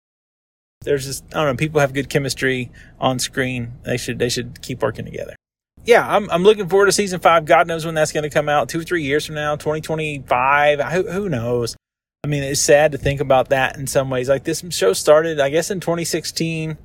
There's 0.82 1.06
just 1.06 1.24
I 1.34 1.44
don't 1.44 1.46
know. 1.46 1.56
People 1.56 1.80
have 1.80 1.92
good 1.92 2.08
chemistry 2.08 2.70
on 3.00 3.18
screen. 3.18 3.72
They 3.84 3.96
should 3.96 4.18
they 4.18 4.28
should 4.28 4.62
keep 4.62 4.82
working 4.82 5.04
together. 5.04 5.34
Yeah, 5.84 6.06
I'm 6.06 6.30
I'm 6.30 6.42
looking 6.42 6.68
forward 6.68 6.86
to 6.86 6.92
season 6.92 7.20
five. 7.20 7.44
God 7.44 7.66
knows 7.66 7.84
when 7.84 7.94
that's 7.94 8.12
going 8.12 8.24
to 8.24 8.30
come 8.30 8.48
out. 8.48 8.68
Two 8.68 8.80
or 8.80 8.84
three 8.84 9.02
years 9.02 9.26
from 9.26 9.34
now, 9.34 9.56
2025. 9.56 10.80
Who 10.80 11.10
who 11.10 11.28
knows? 11.28 11.76
I 12.24 12.28
mean, 12.28 12.42
it's 12.42 12.60
sad 12.60 12.92
to 12.92 12.98
think 12.98 13.20
about 13.20 13.50
that 13.50 13.76
in 13.76 13.86
some 13.86 14.10
ways. 14.10 14.28
Like 14.28 14.44
this 14.44 14.62
show 14.70 14.92
started, 14.92 15.40
I 15.40 15.50
guess, 15.50 15.70
in 15.70 15.80
2016 15.80 16.76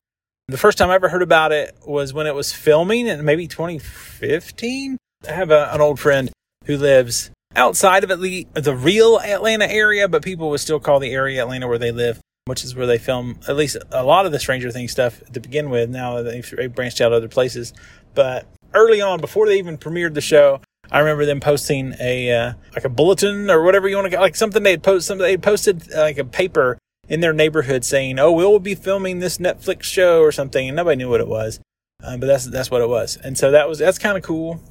the 0.47 0.57
first 0.57 0.77
time 0.77 0.89
I 0.89 0.95
ever 0.95 1.09
heard 1.09 1.21
about 1.21 1.51
it 1.51 1.75
was 1.85 2.13
when 2.13 2.27
it 2.27 2.35
was 2.35 2.51
filming 2.51 3.07
in 3.07 3.23
maybe 3.23 3.47
2015. 3.47 4.97
I 5.27 5.31
have 5.31 5.51
a, 5.51 5.73
an 5.73 5.79
old 5.79 5.99
friend 5.99 6.31
who 6.65 6.75
lives 6.77 7.31
outside 7.55 8.03
of 8.03 8.21
the, 8.21 8.47
the 8.53 8.75
real 8.75 9.19
Atlanta 9.19 9.71
area, 9.71 10.07
but 10.07 10.21
people 10.21 10.49
would 10.49 10.59
still 10.59 10.79
call 10.81 10.99
the 10.99 11.11
area 11.11 11.41
Atlanta 11.41 11.67
where 11.67 11.77
they 11.77 11.91
live, 11.91 12.19
which 12.45 12.63
is 12.63 12.75
where 12.75 12.87
they 12.87 12.97
film 12.97 13.39
at 13.47 13.55
least 13.55 13.77
a 13.91 14.03
lot 14.03 14.25
of 14.25 14.31
the 14.31 14.39
Stranger 14.39 14.71
Things 14.71 14.91
stuff 14.91 15.21
to 15.31 15.39
begin 15.39 15.69
with. 15.69 15.89
Now 15.89 16.21
they've 16.21 16.75
branched 16.75 17.01
out 17.01 17.13
other 17.13 17.29
places. 17.29 17.73
But 18.13 18.47
early 18.73 19.01
on, 19.01 19.21
before 19.21 19.47
they 19.47 19.57
even 19.57 19.77
premiered 19.77 20.13
the 20.13 20.21
show, 20.21 20.61
I 20.91 20.99
remember 20.99 21.25
them 21.25 21.39
posting 21.39 21.95
a 21.99 22.31
uh, 22.31 22.53
like 22.73 22.83
a 22.83 22.89
bulletin 22.89 23.49
or 23.49 23.63
whatever 23.63 23.87
you 23.87 23.95
want 23.95 24.11
to 24.11 24.19
like 24.19 24.35
something 24.35 24.63
they 24.63 24.71
had 24.71 24.83
posted. 24.83 25.03
Something 25.03 25.23
they 25.23 25.31
had 25.31 25.43
posted 25.43 25.93
uh, 25.93 26.01
like 26.01 26.17
a 26.17 26.25
paper 26.25 26.77
in 27.07 27.21
their 27.21 27.33
neighborhood 27.33 27.85
saying, 27.85 28.19
"Oh, 28.19 28.31
we'll 28.31 28.59
be 28.59 28.75
filming 28.75 29.19
this 29.19 29.37
Netflix 29.37 29.83
show 29.83 30.21
or 30.21 30.31
something," 30.31 30.67
and 30.67 30.75
nobody 30.75 30.97
knew 30.97 31.09
what 31.09 31.21
it 31.21 31.27
was, 31.27 31.61
um, 32.03 32.19
but 32.19 32.27
that's 32.27 32.45
that's 32.45 32.69
what 32.69 32.81
it 32.81 32.89
was, 32.89 33.17
and 33.17 33.37
so 33.37 33.51
that 33.51 33.69
was 33.69 33.79
that's 33.79 33.97
kind 33.97 34.17
of 34.17 34.23
cool. 34.23 34.61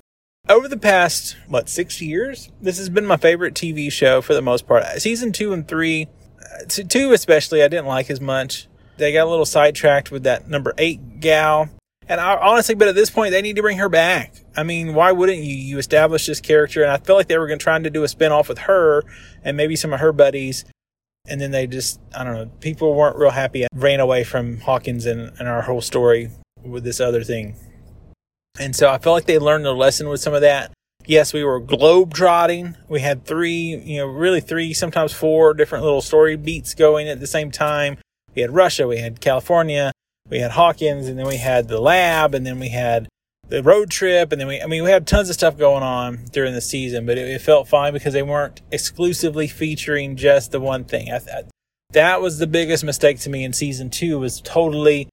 Over 0.48 0.68
the 0.68 0.76
past 0.76 1.36
what 1.48 1.68
six 1.68 2.02
years, 2.02 2.50
this 2.60 2.76
has 2.76 2.90
been 2.90 3.06
my 3.06 3.16
favorite 3.16 3.54
TV 3.54 3.90
show 3.90 4.20
for 4.20 4.34
the 4.34 4.42
most 4.42 4.66
part. 4.66 4.84
Season 5.00 5.32
two 5.32 5.52
and 5.52 5.66
three, 5.66 6.08
two 6.68 7.12
especially, 7.12 7.62
I 7.62 7.68
didn't 7.68 7.86
like 7.86 8.10
as 8.10 8.20
much. 8.20 8.68
They 8.96 9.12
got 9.12 9.26
a 9.26 9.30
little 9.30 9.46
sidetracked 9.46 10.10
with 10.10 10.24
that 10.24 10.48
number 10.48 10.74
eight 10.78 11.20
gal. 11.20 11.68
And 12.08 12.20
I, 12.20 12.36
honestly, 12.36 12.74
but 12.74 12.88
at 12.88 12.94
this 12.94 13.10
point, 13.10 13.30
they 13.30 13.42
need 13.42 13.56
to 13.56 13.62
bring 13.62 13.78
her 13.78 13.88
back. 13.88 14.34
I 14.56 14.64
mean, 14.64 14.94
why 14.94 15.12
wouldn't 15.12 15.38
you? 15.38 15.54
You 15.54 15.78
establish 15.78 16.26
this 16.26 16.40
character, 16.40 16.82
and 16.82 16.90
I 16.90 16.98
feel 16.98 17.16
like 17.16 17.28
they 17.28 17.38
were 17.38 17.46
going 17.46 17.58
to 17.58 17.62
trying 17.62 17.84
to 17.84 17.90
do 17.90 18.02
a 18.02 18.08
spin 18.08 18.32
off 18.32 18.48
with 18.48 18.58
her 18.58 19.02
and 19.44 19.56
maybe 19.56 19.76
some 19.76 19.92
of 19.92 20.00
her 20.00 20.12
buddies 20.12 20.64
and 21.26 21.40
then 21.40 21.50
they 21.50 21.66
just, 21.66 22.00
I 22.16 22.24
don't 22.24 22.34
know, 22.34 22.46
people 22.60 22.94
weren't 22.94 23.16
real 23.16 23.30
happy. 23.30 23.66
Ran 23.74 24.00
away 24.00 24.24
from 24.24 24.58
Hawkins 24.60 25.06
and, 25.06 25.32
and 25.38 25.48
our 25.48 25.62
whole 25.62 25.80
story 25.80 26.30
with 26.62 26.84
this 26.84 27.00
other 27.00 27.22
thing. 27.22 27.56
And 28.58 28.74
so 28.74 28.90
I 28.90 28.98
felt 28.98 29.14
like 29.14 29.26
they 29.26 29.38
learned 29.38 29.64
their 29.64 29.72
lesson 29.72 30.08
with 30.08 30.20
some 30.20 30.34
of 30.34 30.40
that. 30.40 30.72
Yes, 31.06 31.32
we 31.32 31.42
were 31.42 31.58
globe 31.58 32.14
trotting. 32.14 32.76
We 32.88 33.00
had 33.00 33.24
three, 33.24 33.76
you 33.76 33.98
know, 33.98 34.06
really 34.06 34.40
three, 34.40 34.72
sometimes 34.72 35.12
four 35.12 35.52
different 35.52 35.84
little 35.84 36.02
story 36.02 36.36
beats 36.36 36.74
going 36.74 37.08
at 37.08 37.20
the 37.20 37.26
same 37.26 37.50
time. 37.50 37.98
We 38.34 38.42
had 38.42 38.52
Russia, 38.52 38.86
we 38.86 38.98
had 38.98 39.20
California, 39.20 39.92
we 40.28 40.38
had 40.38 40.52
Hawkins, 40.52 41.08
and 41.08 41.18
then 41.18 41.26
we 41.26 41.36
had 41.36 41.68
the 41.68 41.80
lab, 41.80 42.34
and 42.34 42.46
then 42.46 42.58
we 42.58 42.68
had 42.68 43.08
the 43.48 43.62
road 43.62 43.90
trip, 43.90 44.32
and 44.32 44.40
then 44.40 44.48
we, 44.48 44.62
I 44.62 44.66
mean, 44.66 44.84
we 44.84 44.90
had 44.90 45.06
tons 45.06 45.28
of 45.28 45.34
stuff 45.34 45.58
going 45.58 45.82
on 45.82 46.24
during 46.32 46.54
the 46.54 46.60
season, 46.60 47.04
but 47.04 47.18
it, 47.18 47.28
it 47.28 47.40
felt 47.40 47.68
fine 47.68 47.92
because 47.92 48.14
they 48.14 48.22
weren't 48.22 48.62
exclusively 48.70 49.48
featuring 49.48 50.16
just 50.16 50.52
the 50.52 50.60
one 50.60 50.84
thing. 50.84 51.10
I, 51.10 51.16
I, 51.16 51.42
that 51.90 52.22
was 52.22 52.38
the 52.38 52.46
biggest 52.46 52.84
mistake 52.84 53.18
to 53.20 53.30
me 53.30 53.44
in 53.44 53.52
season 53.52 53.90
two 53.90 54.18
was 54.18 54.40
totally 54.40 55.08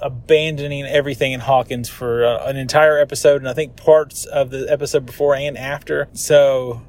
abandoning 0.00 0.84
everything 0.84 1.32
in 1.32 1.40
Hawkins 1.40 1.88
for 1.88 2.24
uh, 2.24 2.46
an 2.46 2.56
entire 2.56 2.98
episode, 2.98 3.40
and 3.40 3.48
I 3.48 3.54
think 3.54 3.76
parts 3.76 4.24
of 4.24 4.50
the 4.50 4.70
episode 4.70 5.06
before 5.06 5.34
and 5.34 5.56
after. 5.56 6.08
So, 6.12 6.82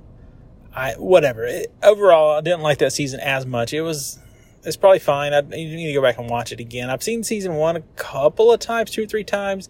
I 0.76 0.93
whatever. 0.93 1.46
It, 1.46 1.74
overall, 1.84 2.38
I 2.38 2.41
didn't 2.41 2.62
like 2.62 2.80
that 2.80 2.93
season 2.93 3.20
as 3.20 3.46
much. 3.46 3.74
It 3.74 3.82
was 3.82 4.20
it's 4.63 4.78
probably 4.78 5.00
fine. 5.00 5.34
I 5.34 5.41
need 5.41 5.88
to 5.88 5.93
go 5.93 6.02
back 6.02 6.17
and 6.17 6.30
watch 6.30 6.52
it 6.52 6.60
again. 6.60 6.89
I've 6.89 7.04
seen 7.04 7.24
season 7.24 7.56
one 7.56 7.76
a 7.76 7.82
couple 7.96 8.52
of 8.52 8.60
times, 8.60 8.91
two 8.91 9.04
or 9.04 9.08
three 9.08 9.24
times 9.24 9.70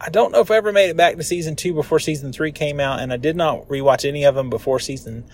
I 0.00 0.10
don't 0.10 0.30
know 0.30 0.40
if 0.40 0.50
I 0.50 0.56
ever 0.56 0.70
made 0.70 0.90
it 0.90 0.96
back 0.96 1.16
to 1.16 1.24
season 1.24 1.56
two 1.56 1.74
before 1.74 1.98
season 1.98 2.32
three 2.32 2.52
came 2.52 2.78
out, 2.78 3.00
and 3.00 3.12
I 3.12 3.16
did 3.16 3.34
not 3.34 3.66
rewatch 3.68 4.08
any 4.08 4.24
of 4.24 4.36
them 4.36 4.48
before 4.48 4.78
season 4.78 5.24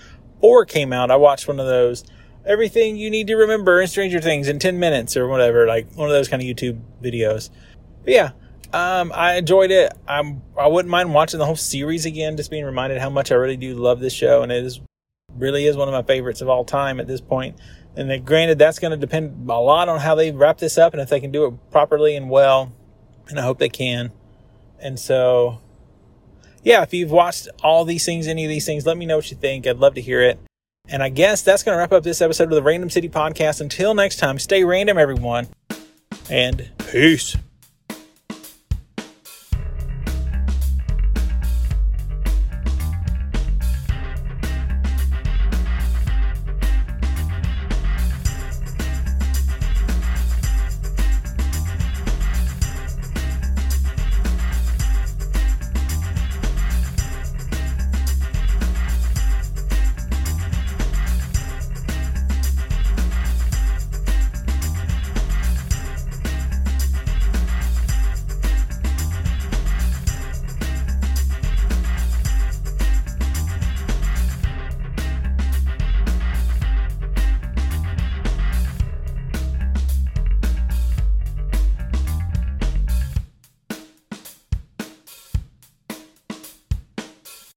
four 0.40 0.64
came 0.64 0.93
out. 0.93 1.11
I 1.11 1.17
watched 1.17 1.47
one 1.47 1.61
of 1.61 1.67
those 1.67 2.03
everything 2.47 2.97
you 2.97 3.11
need 3.11 3.27
to 3.29 3.37
remember 3.37 3.81
in 3.81 3.89
Stranger 3.89 4.21
Things 4.21 4.49
in 4.49 4.59
10 4.59 4.79
minutes 4.79 5.17
or 5.17 5.27
whatever, 5.29 5.67
like 5.67 5.93
one 5.95 6.09
of 6.09 6.15
those 6.15 6.29
kind 6.29 6.43
of 6.43 6.49
YouTube 6.49 6.81
videos. 7.03 7.51
But 8.05 8.13
yeah, 8.13 8.31
um, 8.73 9.13
I 9.15 9.37
enjoyed 9.37 9.71
it. 9.71 9.93
I'm, 10.07 10.43
I 10.59 10.67
wouldn't 10.67 10.91
mind 10.91 11.15
watching 11.15 11.39
the 11.39 11.47
whole 11.47 11.57
series 11.57 12.07
again, 12.07 12.37
just 12.37 12.51
being 12.51 12.65
reminded 12.65 13.01
how 13.01 13.11
much 13.11 13.33
I 13.33 13.37
really 13.37 13.57
do 13.57 13.75
love 13.75 14.01
this 14.01 14.13
show. 14.13 14.43
And 14.43 14.53
it 14.53 14.65
is 14.65 14.81
really 15.37 15.67
is 15.67 15.77
one 15.77 15.89
of 15.89 15.93
my 15.93 16.03
favorites 16.03 16.41
of 16.41 16.49
all 16.49 16.65
time 16.65 17.01
at 17.01 17.07
this 17.07 17.21
point. 17.21 17.57
And 17.97 18.11
then 18.11 18.25
granted, 18.25 18.59
that's 18.59 18.79
going 18.79 18.91
to 18.91 18.97
depend 18.97 19.49
a 19.49 19.61
lot 19.61 19.89
on 19.89 20.01
how 20.01 20.15
they 20.15 20.33
wrap 20.33 20.59
this 20.59 20.77
up 20.77 20.93
and 20.93 21.01
if 21.01 21.09
they 21.09 21.21
can 21.21 21.31
do 21.31 21.47
it 21.47 21.71
properly 21.71 22.17
and 22.17 22.29
well. 22.29 22.73
And 23.29 23.39
I 23.39 23.43
hope 23.43 23.59
they 23.59 23.69
can. 23.69 24.13
And 24.81 24.99
so, 24.99 25.61
yeah, 26.63 26.83
if 26.83 26.93
you've 26.93 27.11
watched 27.11 27.49
all 27.63 27.85
these 27.85 28.05
things, 28.05 28.27
any 28.27 28.45
of 28.45 28.49
these 28.49 28.67
things, 28.67 28.85
let 28.85 28.97
me 28.97 29.07
know 29.07 29.17
what 29.17 29.31
you 29.31 29.37
think. 29.37 29.67
I'd 29.67 29.79
love 29.79 29.95
to 29.95 30.01
hear 30.01 30.21
it. 30.21 30.39
And 30.88 31.03
I 31.03 31.09
guess 31.09 31.42
that's 31.42 31.62
going 31.62 31.75
to 31.75 31.79
wrap 31.79 31.92
up 31.92 32.03
this 32.03 32.20
episode 32.20 32.44
of 32.44 32.51
the 32.51 32.62
Random 32.62 32.90
City 32.90 33.09
Podcast. 33.09 33.61
Until 33.61 33.94
next 33.94 34.16
time, 34.16 34.38
stay 34.38 34.64
random, 34.64 34.99
everyone. 34.99 35.49
And 36.29 36.70
peace. 36.90 37.37